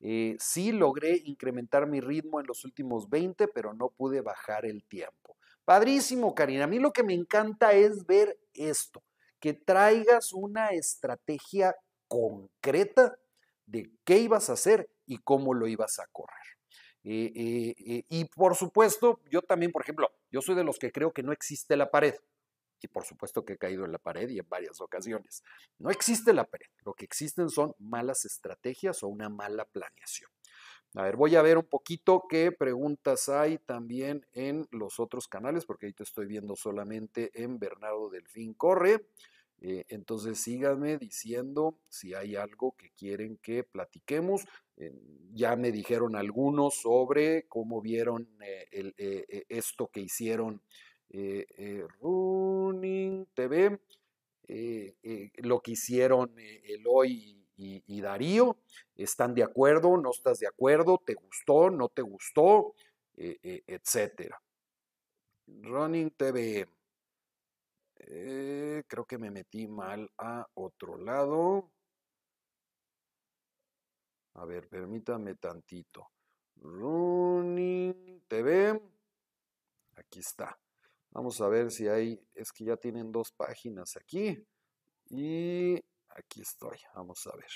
Eh, 0.02 0.36
sí 0.38 0.74
logré 0.74 1.22
incrementar 1.24 1.88
mi 1.88 2.02
ritmo 2.02 2.42
en 2.42 2.48
los 2.48 2.66
últimos 2.66 3.10
20, 3.10 3.48
pero 3.48 3.74
no 3.74 3.88
pude 3.88 4.20
bajar 4.20 4.66
el 4.66 4.84
tiempo. 4.84 5.38
Padrísimo, 5.66 6.36
Karina. 6.36 6.66
A 6.66 6.68
mí 6.68 6.80
lo 6.80 6.92
que 6.92 7.04
me 7.04 7.14
encanta 7.14 7.74
es 7.74 8.06
ver 8.06 8.38
esto, 8.54 9.04
que 9.40 9.54
traigas 9.54 10.34
una 10.34 10.70
estrategia 10.70 11.76
concreta 12.08 13.18
de 13.66 13.92
qué 14.04 14.20
ibas 14.20 14.50
a 14.50 14.54
hacer 14.54 14.90
y 15.06 15.18
cómo 15.18 15.54
lo 15.54 15.68
ibas 15.68 16.00
a 16.00 16.08
correr. 16.12 16.38
Eh, 17.06 17.32
eh, 17.36 17.76
eh, 17.86 18.06
y 18.10 18.26
por 18.26 18.56
supuesto, 18.56 19.20
yo 19.30 19.42
también, 19.42 19.72
por 19.72 19.82
ejemplo, 19.82 20.12
yo 20.32 20.42
soy 20.42 20.56
de 20.56 20.64
los 20.64 20.80
que 20.80 20.92
creo 20.92 21.12
que 21.12 21.24
no 21.24 21.32
existe 21.32 21.76
la 21.76 21.92
pared. 21.92 22.16
Y 22.82 22.88
por 22.88 23.06
supuesto 23.06 23.46
que 23.46 23.54
he 23.54 23.58
caído 23.58 23.86
en 23.86 23.94
la 23.94 23.98
pared 23.98 24.30
y 24.30 24.40
en 24.40 24.50
varias 24.50 24.82
ocasiones. 24.82 25.42
No 25.80 25.90
existe 25.90 26.34
la 26.34 26.44
pared. 26.44 26.68
Lo 26.84 26.94
que 26.94 27.06
existen 27.06 27.50
son 27.50 27.74
malas 27.80 28.26
estrategias 28.26 29.04
o 29.04 29.08
una 29.08 29.30
mala 29.30 29.64
planeación. 29.64 30.30
A 30.96 31.04
ver, 31.04 31.16
voy 31.16 31.36
a 31.36 31.42
ver 31.42 31.58
un 31.58 31.66
poquito 31.66 32.26
qué 32.30 32.52
preguntas 32.52 33.28
hay 33.28 33.58
también 33.58 34.28
en 34.34 34.68
los 34.70 35.00
otros 35.00 35.28
canales, 35.28 35.66
porque 35.66 35.88
ahí 35.88 35.94
te 35.94 36.04
estoy 36.04 36.28
viendo 36.28 36.56
solamente 36.56 37.32
en 37.34 37.58
Bernardo 37.58 38.12
Delfín 38.12 38.54
Corre. 38.54 39.08
Eh, 39.60 39.86
entonces 39.88 40.40
síganme 40.40 40.98
diciendo 40.98 41.80
si 41.90 42.14
hay 42.14 42.36
algo 42.36 42.76
que 42.78 42.92
quieren 42.92 43.38
que 43.38 43.64
platiquemos. 43.64 44.46
Eh, 44.78 44.94
ya 45.34 45.56
me 45.56 45.72
dijeron 45.72 46.16
algunos 46.16 46.76
sobre 46.76 47.48
cómo 47.48 47.82
vieron 47.82 48.28
eh, 48.42 49.46
esto 49.50 49.88
que 49.88 50.02
hicieron 50.02 50.62
Running 52.02 53.28
TV, 53.34 53.80
lo 55.38 55.62
que 55.62 55.72
hicieron 55.72 56.36
Eloy 56.38 57.43
y, 57.56 58.02
Darío, 58.02 58.58
¿están 58.96 59.34
de 59.34 59.44
acuerdo? 59.44 59.98
¿No 59.98 60.12
estás 60.12 60.40
de 60.40 60.48
acuerdo? 60.48 61.02
¿Te 61.06 61.14
gustó? 61.14 61.70
¿No 61.70 61.90
te 61.90 62.02
gustó? 62.02 62.74
Eh, 63.16 63.38
eh, 63.44 63.64
etcétera. 63.68 64.42
Running 65.48 66.12
TV. 66.12 66.68
Eh, 67.96 68.84
creo 68.88 69.06
que 69.06 69.18
me 69.18 69.32
metí 69.32 69.68
mal 69.68 70.10
a 70.18 70.48
otro 70.56 70.98
lado. 70.98 71.72
A 74.36 74.46
ver, 74.46 74.68
permítame 74.68 75.36
tantito. 75.36 76.10
Running 76.56 78.24
TV. 78.28 78.82
Aquí 79.96 80.20
está. 80.20 80.58
Vamos 81.12 81.40
a 81.42 81.48
ver 81.48 81.70
si 81.70 81.88
hay, 81.88 82.20
es 82.34 82.52
que 82.52 82.66
ya 82.66 82.78
tienen 82.78 83.12
dos 83.12 83.32
páginas 83.32 83.96
aquí. 83.96 84.44
Y 85.10 85.80
Aquí 86.16 86.42
estoy, 86.42 86.78
vamos 86.96 87.26
a 87.28 87.36
ver. 87.36 87.52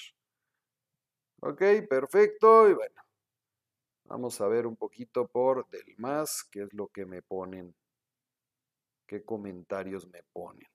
Ok, 1.42 1.88
perfecto. 1.88 2.70
Y 2.70 2.74
bueno, 2.74 3.02
vamos 4.06 4.42
a 4.42 4.48
ver 4.48 4.66
un 4.66 4.76
poquito 4.76 5.28
por 5.28 5.70
del 5.70 5.96
más, 5.98 6.44
qué 6.52 6.64
es 6.64 6.74
lo 6.74 6.88
que 6.88 7.06
me 7.06 7.22
ponen, 7.22 7.76
qué 9.06 9.24
comentarios 9.24 10.08
me 10.08 10.24
ponen. 10.34 10.68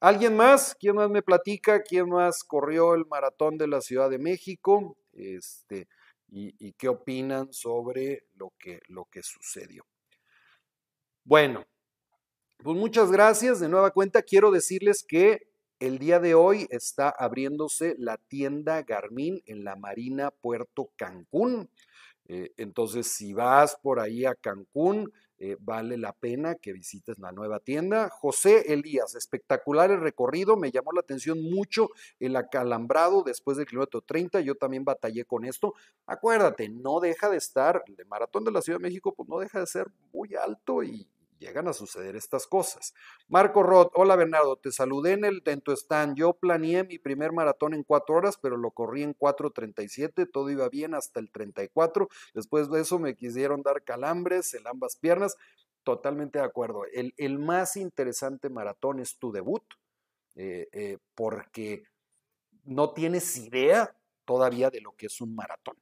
¿Alguien 0.00 0.34
más? 0.34 0.74
¿Quién 0.74 0.96
más 0.96 1.08
me 1.10 1.22
platica? 1.22 1.80
¿Quién 1.82 2.08
más 2.08 2.42
corrió 2.42 2.94
el 2.94 3.06
maratón 3.06 3.56
de 3.56 3.68
la 3.68 3.80
Ciudad 3.80 4.10
de 4.10 4.18
México? 4.18 4.96
Este, 5.12 5.86
y, 6.28 6.72
qué 6.72 6.88
opinan 6.88 7.52
sobre 7.52 8.24
lo 8.34 8.52
que, 8.58 8.80
lo 8.88 9.04
que 9.04 9.22
sucedió. 9.22 9.86
Bueno, 11.22 11.64
pues 12.58 12.76
muchas 12.76 13.12
gracias. 13.12 13.60
De 13.60 13.68
nueva 13.68 13.92
cuenta, 13.92 14.22
quiero 14.22 14.50
decirles 14.50 15.04
que 15.06 15.51
el 15.82 15.98
día 15.98 16.20
de 16.20 16.36
hoy 16.36 16.68
está 16.70 17.10
abriéndose 17.10 17.96
la 17.98 18.16
tienda 18.16 18.82
Garmin 18.82 19.42
en 19.46 19.64
la 19.64 19.74
Marina 19.74 20.30
Puerto 20.30 20.90
Cancún. 20.94 21.68
Eh, 22.28 22.52
entonces, 22.56 23.08
si 23.08 23.32
vas 23.32 23.76
por 23.82 23.98
ahí 23.98 24.24
a 24.24 24.36
Cancún, 24.36 25.12
eh, 25.38 25.56
vale 25.58 25.96
la 25.96 26.12
pena 26.12 26.54
que 26.54 26.72
visites 26.72 27.18
la 27.18 27.32
nueva 27.32 27.58
tienda. 27.58 28.10
José 28.10 28.72
Elías, 28.72 29.16
espectacular 29.16 29.90
el 29.90 30.00
recorrido, 30.00 30.56
me 30.56 30.70
llamó 30.70 30.92
la 30.92 31.00
atención 31.00 31.42
mucho 31.42 31.88
el 32.20 32.36
acalambrado 32.36 33.24
después 33.24 33.56
del 33.56 33.66
kilómetro 33.66 34.02
30, 34.02 34.40
yo 34.40 34.54
también 34.54 34.84
batallé 34.84 35.24
con 35.24 35.44
esto. 35.44 35.74
Acuérdate, 36.06 36.68
no 36.68 37.00
deja 37.00 37.28
de 37.28 37.38
estar, 37.38 37.82
el 37.98 38.06
maratón 38.06 38.44
de 38.44 38.52
la 38.52 38.62
Ciudad 38.62 38.78
de 38.78 38.84
México, 38.84 39.12
pues 39.16 39.28
no 39.28 39.40
deja 39.40 39.58
de 39.58 39.66
ser 39.66 39.88
muy 40.12 40.36
alto 40.36 40.84
y, 40.84 41.08
llegan 41.42 41.68
a 41.68 41.72
suceder 41.72 42.16
estas 42.16 42.46
cosas. 42.46 42.94
Marco 43.28 43.62
Roth, 43.62 43.92
hola 43.94 44.16
Bernardo, 44.16 44.56
te 44.56 44.72
saludé 44.72 45.12
en, 45.12 45.24
el, 45.24 45.42
en 45.44 45.60
tu 45.60 45.72
stand. 45.72 46.16
Yo 46.16 46.34
planeé 46.34 46.84
mi 46.84 46.98
primer 46.98 47.32
maratón 47.32 47.74
en 47.74 47.82
cuatro 47.82 48.14
horas, 48.16 48.38
pero 48.40 48.56
lo 48.56 48.70
corrí 48.70 49.02
en 49.02 49.14
4.37, 49.14 50.30
todo 50.32 50.50
iba 50.50 50.68
bien 50.68 50.94
hasta 50.94 51.20
el 51.20 51.30
34. 51.30 52.08
Después 52.34 52.70
de 52.70 52.80
eso 52.80 52.98
me 52.98 53.16
quisieron 53.16 53.62
dar 53.62 53.82
calambres 53.82 54.54
en 54.54 54.66
ambas 54.66 54.96
piernas. 54.96 55.36
Totalmente 55.82 56.38
de 56.38 56.44
acuerdo. 56.44 56.84
El, 56.92 57.38
más 57.38 57.76
interesante 57.76 58.48
maratón 58.48 59.00
es 59.00 59.18
tu 59.18 59.32
debut, 59.32 59.64
eh, 60.36 60.68
eh, 60.72 60.98
porque 61.16 61.82
no 62.64 62.92
tienes 62.92 63.36
idea 63.36 63.94
todavía 64.24 64.70
de 64.70 64.80
lo 64.80 64.92
que 64.92 65.06
es 65.06 65.20
un 65.20 65.34
maratón 65.34 65.81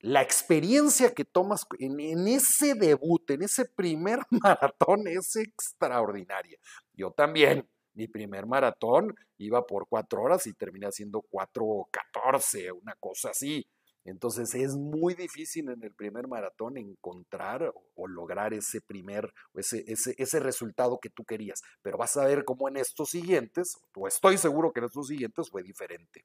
la 0.00 0.22
experiencia 0.22 1.12
que 1.12 1.24
tomas 1.24 1.66
en, 1.78 2.28
ese 2.28 2.74
debut, 2.74 3.30
en 3.30 3.42
ese 3.42 3.64
primer 3.64 4.20
maratón, 4.30 5.08
es 5.08 5.36
extraordinaria. 5.36 6.58
Yo 6.92 7.10
también 7.10 7.68
Mi 7.94 8.06
primer 8.06 8.46
maratón 8.46 9.12
iba 9.38 9.66
por 9.66 9.88
cuatro 9.88 10.22
horas 10.22 10.46
y 10.46 10.54
terminé 10.54 10.86
haciendo 10.86 11.24
4.14, 11.32 12.70
una 12.80 12.94
cosa 13.00 13.30
así. 13.30 13.66
Entonces 14.04 14.54
es 14.54 14.76
muy 14.76 15.14
difícil 15.14 15.68
en 15.68 15.82
el 15.82 15.92
primer 15.92 16.28
maratón 16.28 16.78
encontrar 16.78 17.74
o, 17.96 18.06
lograr 18.06 18.54
ese 18.54 18.80
primer, 18.80 19.32
ese, 19.54 19.82
ese, 19.88 20.14
ese, 20.16 20.38
resultado 20.38 20.98
que 21.02 21.10
tú 21.10 21.24
querías. 21.24 21.60
Pero 21.82 21.98
vas 21.98 22.16
a 22.16 22.24
ver 22.24 22.44
cómo 22.44 22.68
en 22.68 22.76
estos 22.76 23.10
siguientes, 23.10 23.76
o 23.96 24.06
estoy 24.06 24.38
seguro 24.38 24.72
que 24.72 24.78
en 24.78 24.86
estos 24.86 25.08
siguientes 25.08 25.50
fue 25.50 25.64
diferente. 25.64 26.24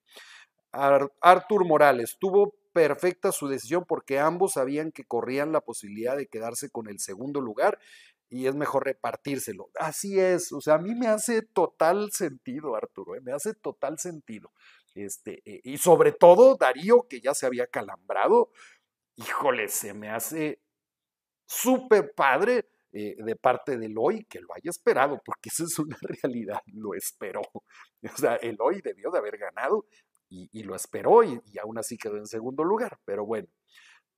Artur 0.71 1.65
Morales 1.65 2.15
tuvo 2.19 2.53
perfecta 2.73 3.31
su 3.31 3.47
decisión 3.47 3.85
porque 3.87 4.19
ambos 4.19 4.53
sabían 4.53 4.91
que 4.91 5.05
corrían 5.05 5.51
la 5.51 5.61
posibilidad 5.61 6.17
de 6.17 6.27
quedarse 6.27 6.69
con 6.69 6.89
el 6.89 6.99
segundo 6.99 7.39
lugar 7.39 7.79
y 8.29 8.47
es 8.47 8.55
mejor 8.55 8.85
repartírselo. 8.85 9.69
Así 9.75 10.19
es, 10.19 10.51
o 10.51 10.59
sea, 10.59 10.75
a 10.75 10.79
mí 10.79 10.95
me 10.95 11.07
hace 11.07 11.43
total 11.43 12.11
sentido, 12.11 12.75
Arturo, 12.75 13.15
¿eh? 13.15 13.21
me 13.21 13.31
hace 13.31 13.53
total 13.53 13.99
sentido. 13.99 14.51
Este, 14.95 15.41
eh, 15.45 15.61
y 15.63 15.77
sobre 15.77 16.11
todo 16.11 16.55
Darío, 16.55 17.07
que 17.07 17.21
ya 17.21 17.33
se 17.33 17.45
había 17.45 17.67
calambrado, 17.67 18.49
híjole, 19.15 19.67
se 19.67 19.93
me 19.93 20.09
hace 20.09 20.59
súper 21.45 22.13
padre 22.15 22.67
eh, 22.91 23.15
de 23.17 23.35
parte 23.35 23.77
del 23.77 23.95
hoy 23.97 24.25
que 24.25 24.39
lo 24.39 24.53
haya 24.53 24.69
esperado, 24.69 25.21
porque 25.25 25.49
esa 25.49 25.63
es 25.63 25.77
una 25.79 25.97
realidad, 26.23 26.61
lo 26.67 26.93
esperó. 26.93 27.41
O 27.53 28.17
sea, 28.17 28.35
el 28.35 28.57
hoy 28.59 28.81
debió 28.81 29.09
de 29.11 29.19
haber 29.19 29.37
ganado 29.37 29.85
y, 30.51 30.63
lo 30.63 30.75
esperó 30.75 31.23
y, 31.23 31.39
aún 31.61 31.77
así 31.77 31.97
quedó 31.97 32.17
en 32.17 32.27
segundo 32.27 32.63
lugar, 32.63 32.99
pero 33.05 33.25
bueno. 33.25 33.47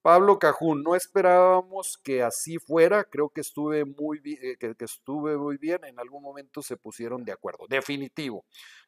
Pablo 0.02 0.38
Cajún, 0.38 0.84
no 0.84 0.96
esperábamos 0.96 1.98
que 2.04 2.22
así 2.22 2.60
fuera, 2.60 3.06
creo 3.06 3.30
que 3.30 3.42
estuve 3.42 3.86
muy 3.86 4.20
bien, 4.20 4.38
eh, 4.44 4.56
que, 4.58 4.76
estuve 4.80 5.36
muy 5.36 5.58
bien, 5.58 5.84
en 5.84 6.00
algún 6.00 6.22
momento 6.22 6.62
se 6.62 6.78
pusieron 6.78 7.26
de 7.26 7.32
acuerdo, 7.32 7.66
definitivo. 7.68 8.46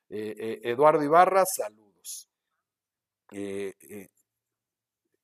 Eh, 0.10 0.62
Eduardo 0.63 1.04
Ibarra, 1.04 1.44
saludos. 1.46 2.30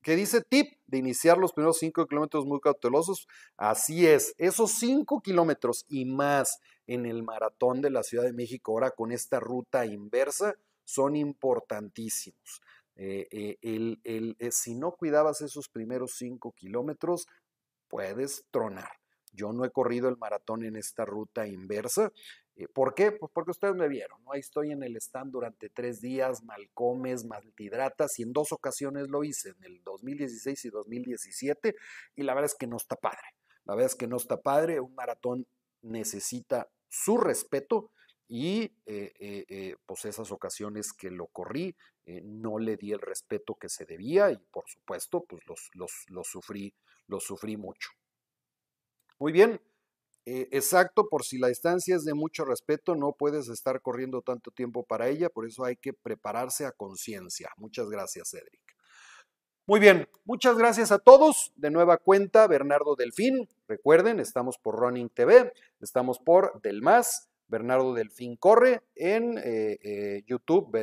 ¿Qué 0.04 0.18
dice 0.18 0.42
tip 0.42 0.74
de 0.88 0.98
iniciar 0.98 1.38
los 1.38 1.54
primeros 1.54 1.78
cinco 1.78 2.06
kilómetros 2.06 2.46
muy 2.46 2.60
cautelosos. 2.60 3.28
Así 3.56 4.06
es, 4.06 4.36
esos 4.38 4.72
cinco 4.72 5.22
kilómetros 5.22 5.86
y 5.88 6.06
más 6.06 6.60
en 6.88 7.06
el 7.06 7.24
maratón 7.24 7.82
de 7.82 7.90
la 7.90 8.04
Ciudad 8.04 8.26
de 8.26 8.34
México 8.34 8.74
ahora 8.74 8.92
con 8.92 9.14
esta 9.14 9.40
ruta 9.40 9.86
inversa 9.86 10.56
son 10.84 11.16
importantísimos. 11.16 12.62
Eh, 12.96 13.28
eh, 13.32 13.98
eh, 14.04 14.52
si 14.52 14.76
no 14.76 14.92
cuidabas 14.92 15.42
esos 15.42 15.68
primeros 15.70 16.14
cinco 16.16 16.52
kilómetros, 16.52 17.28
puedes 17.88 18.46
tronar. 18.52 18.92
Yo 19.32 19.52
no 19.52 19.66
he 19.66 19.72
corrido 19.72 20.10
el 20.10 20.18
maratón 20.18 20.64
en 20.64 20.76
esta 20.76 21.06
ruta 21.06 21.48
inversa. 21.48 22.12
¿Por 22.74 22.94
qué? 22.94 23.12
Pues 23.12 23.32
porque 23.34 23.50
ustedes 23.50 23.74
me 23.74 23.88
vieron, 23.88 24.24
¿no? 24.24 24.34
Ahí 24.34 24.42
estoy 24.42 24.72
en 24.72 24.84
el 24.84 24.96
stand 24.98 25.32
durante 25.32 25.70
tres 25.70 26.02
días, 26.02 26.44
mal 26.44 26.70
comes, 26.76 27.26
mal 27.26 27.52
te 27.56 27.64
hidratas, 27.64 28.20
y 28.20 28.24
en 28.24 28.32
dos 28.32 28.52
ocasiones 28.52 29.10
lo 29.10 29.24
hice, 29.24 29.50
en 29.50 29.64
el 29.64 29.84
2016 29.84 30.66
y 30.66 30.70
2017, 30.70 31.76
y 32.16 32.22
la 32.22 32.36
verdad 32.36 32.52
es 32.52 32.56
que 32.56 32.68
no 32.68 32.78
está 32.78 32.96
padre. 32.96 33.26
La 33.66 33.74
verdad 33.74 33.92
es 33.92 33.96
que 33.96 34.08
no 34.08 34.18
está 34.18 34.40
padre. 34.40 34.80
Un 34.80 34.94
maratón 34.94 35.48
necesita 35.82 36.70
su 36.90 37.18
respeto 37.18 37.90
y 38.28 38.64
eh, 38.86 39.14
eh, 39.20 39.46
eh, 39.48 39.76
pues 39.86 40.06
esas 40.06 40.32
ocasiones 40.32 40.94
que 40.94 41.12
lo 41.12 41.28
corrí 41.28 41.76
no 42.06 42.60
le 42.60 42.76
di 42.76 42.92
el 42.92 43.00
respeto 43.00 43.56
que 43.56 43.70
se 43.70 43.86
debía 43.86 44.30
y 44.30 44.38
por 44.52 44.66
supuesto 44.68 45.24
pues 45.24 45.42
los, 45.46 45.70
los, 46.10 46.28
sufrí, 46.28 46.74
los 47.08 47.24
sufrí 47.24 47.56
mucho. 47.56 47.92
Muy 49.20 49.32
bien, 49.32 49.62
exacto, 50.26 51.08
por 51.08 51.24
si 51.24 51.38
la 51.38 51.48
distancia 51.48 51.96
es 51.96 52.04
de 52.04 52.14
mucho 52.14 52.44
respeto, 52.44 52.96
no 52.96 53.14
puedes 53.14 53.48
estar 53.48 53.82
corriendo 53.82 54.22
tanto 54.22 54.52
tiempo 54.52 54.84
para 54.84 55.08
ella, 55.08 55.30
por 55.30 55.46
eso 55.46 55.64
hay 55.64 55.78
que 55.78 55.94
prepararse 55.94 56.66
a 56.66 56.74
conciencia. 56.74 57.50
Muchas 57.56 57.90
gracias, 57.90 58.32
Cedric. 58.32 58.62
Muy 59.66 59.80
bien, 59.80 60.10
muchas 60.26 60.58
gracias 60.58 60.92
a 60.92 61.00
todos. 61.00 61.54
De 61.56 61.72
nueva 61.72 61.96
cuenta, 61.96 62.48
Bernardo 62.48 62.98
Delfín. 62.98 63.48
Recuerden, 63.66 64.20
estamos 64.20 64.58
por 64.58 64.76
Running 64.76 65.10
TV, 65.10 65.54
estamos 65.80 66.20
por 66.20 66.62
Del 66.62 66.82
Más 66.82 67.30
Bernardo 67.54 67.94
Delfín 67.94 68.36
Corre, 68.36 68.82
en 68.96 69.38
eh, 69.38 69.78
eh, 69.84 70.24
YouTube 70.26 70.76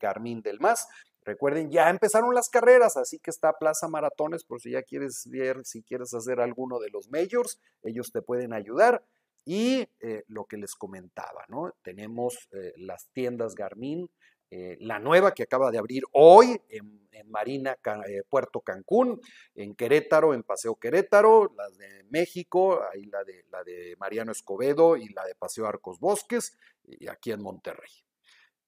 Garmin 0.00 0.42
Del 0.42 0.58
Más. 0.58 0.88
Recuerden, 1.24 1.70
ya 1.70 1.88
empezaron 1.88 2.34
las 2.34 2.48
carreras, 2.48 2.96
así 2.96 3.20
que 3.20 3.30
está 3.30 3.52
Plaza 3.52 3.86
Maratones 3.86 4.42
por 4.42 4.60
si 4.60 4.72
ya 4.72 4.82
quieres 4.82 5.28
ver, 5.30 5.64
si 5.64 5.84
quieres 5.84 6.12
hacer 6.14 6.40
alguno 6.40 6.80
de 6.80 6.90
los 6.90 7.08
majors, 7.10 7.60
ellos 7.84 8.10
te 8.12 8.22
pueden 8.22 8.52
ayudar. 8.52 9.04
Y 9.44 9.86
eh, 10.00 10.24
lo 10.26 10.46
que 10.46 10.56
les 10.56 10.74
comentaba, 10.74 11.44
¿no? 11.48 11.72
Tenemos 11.82 12.48
las 12.74 13.06
tiendas 13.12 13.54
Garmin, 13.54 14.10
eh, 14.50 14.76
la 14.80 14.98
nueva 14.98 15.32
que 15.32 15.42
acaba 15.42 15.70
de 15.70 15.78
abrir 15.78 16.04
hoy 16.12 16.60
en, 16.68 17.04
Marina, 17.28 17.76
eh, 18.06 18.22
Puerto 18.28 18.60
Cancún, 18.60 19.20
en 19.54 19.74
Querétaro, 19.74 20.32
en 20.32 20.44
Paseo 20.44 20.76
Querétaro, 20.76 21.52
las 21.56 21.76
de 21.76 22.04
México, 22.10 22.80
ahí 22.92 23.06
la 23.06 23.24
de, 23.24 23.44
la 23.50 23.64
de 23.64 23.96
Mariano 23.98 24.30
Escobedo 24.30 24.96
y 24.96 25.08
la 25.08 25.24
de 25.24 25.34
Paseo 25.34 25.66
Arcos 25.66 25.98
Bosques, 25.98 26.56
y 26.84 27.08
aquí 27.08 27.32
en 27.32 27.42
Monterrey. 27.42 27.90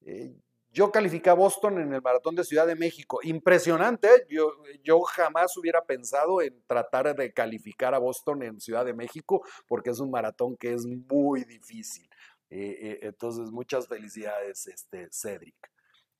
Eh, 0.01 0.35
yo 0.71 0.91
califiqué 0.91 1.31
a 1.31 1.35
Boston 1.35 1.81
en 1.81 1.93
el 1.93 2.03
Maratón 2.03 2.35
de 2.35 2.45
Ciudad 2.45 2.67
de 2.67 2.77
México. 2.77 3.21
Impresionante, 3.23 4.09
yo, 4.29 4.53
yo 4.83 5.01
jamás 5.01 5.57
hubiera 5.57 5.85
pensado 5.85 6.43
en 6.43 6.63
tratar 6.67 7.15
de 7.17 7.33
calificar 7.33 7.95
a 7.95 7.99
Boston 7.99 8.43
en 8.43 8.61
Ciudad 8.61 8.85
de 8.85 8.95
México 8.95 9.43
porque 9.67 9.91
es 9.91 10.01
un 10.01 10.11
maratón 10.11 10.57
que 10.57 10.73
es 10.75 10.85
muy 10.85 11.45
difícil. 11.45 12.08
Eh, 12.51 12.79
eh, 12.81 12.99
entonces, 13.03 13.51
muchas 13.51 13.87
felicidades, 13.87 14.67
este, 14.67 15.09
Cedric. 15.13 15.57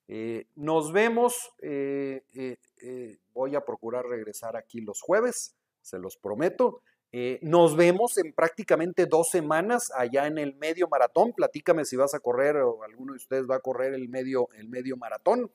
Eh, 0.09 0.47
nos 0.57 0.93
vemos, 0.93 1.35
voy 3.33 3.55
a 3.55 3.65
procurar 3.65 4.07
regresar 4.07 4.57
aquí 4.57 4.81
los 4.81 5.03
jueves, 5.03 5.55
se 5.83 5.99
los 5.99 6.17
prometo. 6.17 6.83
nos 7.43 7.77
vemos 7.77 8.17
en 8.19 8.33
prácticamente 8.33 9.07
dos 9.07 9.29
semanas 9.31 9.91
allá 9.95 10.27
en 10.27 10.39
el 10.39 10.55
medio 10.55 10.89
maratón. 10.89 11.33
Platícame 11.35 11.85
si 11.85 11.97
vas 11.97 12.15
a 12.15 12.21
correr 12.21 12.57
o 12.57 12.83
alguno 12.83 13.13
de 13.13 13.19
ustedes 13.19 13.47
va 13.49 13.57
a 13.57 13.61
correr 13.61 13.93
el 13.95 14.09
medio, 14.09 14.49
el 14.55 14.69
medio 14.69 14.97
maratón. 14.97 15.51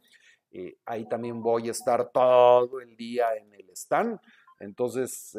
ahí 0.86 1.07
también 1.09 1.41
voy 1.41 1.69
a 1.69 1.71
estar 1.71 2.12
todo 2.12 2.79
el 2.79 2.95
día 2.95 3.36
en 3.36 3.51
el 3.55 3.69
stand. 3.71 4.19
Entonces, 4.59 5.36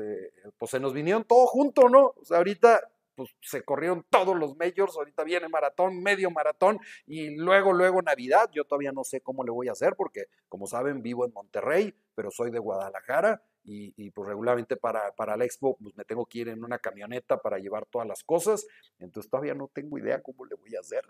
pues 0.59 0.71
se 0.73 0.81
nos 0.81 0.93
vinieron 0.93 1.23
todo 1.23 1.47
junto, 1.47 1.89
¿no? 1.89 2.15
O 2.21 2.25
sea, 2.25 2.39
ahorita 2.39 2.81
pues 3.15 3.31
se 3.41 3.63
corrieron 3.63 4.05
todos 4.11 4.37
los 4.37 4.57
majors, 4.57 4.97
ahorita 4.97 5.25
viene 5.25 5.49
maratón, 5.49 6.03
medio 6.03 6.31
maratón 6.31 6.79
y 7.07 7.37
luego, 7.37 7.73
luego 7.73 8.03
Navidad. 8.03 8.51
Yo 8.53 8.65
todavía 8.65 8.93
no 8.93 9.05
sé 9.05 9.21
cómo 9.21 9.45
le 9.45 9.51
voy 9.51 9.69
a 9.69 9.73
hacer 9.73 9.95
porque, 9.97 10.27
como 10.49 10.67
saben, 10.67 11.03
vivo 11.03 11.25
en 11.25 11.33
Monterrey, 11.33 11.95
pero 12.15 12.31
soy 12.31 12.51
de 12.51 12.59
Guadalajara 12.59 13.43
y, 13.65 14.11
pues 14.11 14.29
regularmente 14.29 14.77
para, 14.77 15.13
para 15.13 15.37
la 15.37 15.45
expo 15.45 15.77
pues 15.79 15.97
me 15.97 16.05
tengo 16.05 16.27
que 16.27 16.41
ir 16.41 16.49
en 16.49 16.63
una 16.63 16.79
camioneta 16.79 17.39
para 17.39 17.59
llevar 17.59 17.87
todas 17.87 18.07
las 18.07 18.23
cosas, 18.23 18.67
entonces 18.99 19.31
todavía 19.31 19.55
no 19.55 19.69
tengo 19.73 19.99
idea 19.99 20.23
cómo 20.23 20.45
le 20.45 20.55
voy 20.55 20.77
a 20.77 20.81
hacer, 20.81 21.03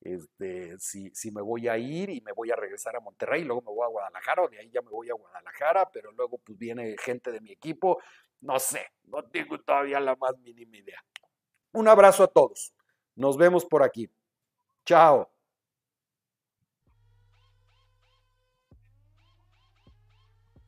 este, 0.00 0.78
si, 0.78 1.10
si 1.10 1.30
me 1.30 1.42
voy 1.42 1.68
a 1.68 1.76
ir 1.76 2.08
y 2.08 2.20
me 2.22 2.32
voy 2.32 2.50
a 2.50 2.56
regresar 2.56 2.96
a 2.96 3.00
Monterrey, 3.00 3.44
luego 3.44 3.60
me 3.60 3.72
voy 3.72 3.84
a 3.84 3.90
Guadalajara 3.90 4.42
o 4.42 4.48
de 4.48 4.58
ahí 4.58 4.70
ya 4.70 4.80
me 4.80 4.90
voy 4.90 5.10
a 5.10 5.14
Guadalajara, 5.14 5.90
pero 5.92 6.10
luego 6.12 6.38
pues 6.38 6.56
viene 6.56 6.96
gente 6.98 7.30
de 7.30 7.40
mi 7.40 7.52
equipo, 7.52 7.98
no 8.40 8.58
sé, 8.58 8.86
no 9.04 9.24
tengo 9.24 9.60
todavía 9.60 10.00
la 10.00 10.16
más 10.16 10.38
mínima 10.38 10.76
idea. 10.78 11.02
Un 11.72 11.88
abrazo 11.88 12.24
a 12.24 12.28
todos. 12.28 12.72
Nos 13.14 13.36
vemos 13.36 13.64
por 13.64 13.82
aquí. 13.82 14.10
Chao. 14.84 15.30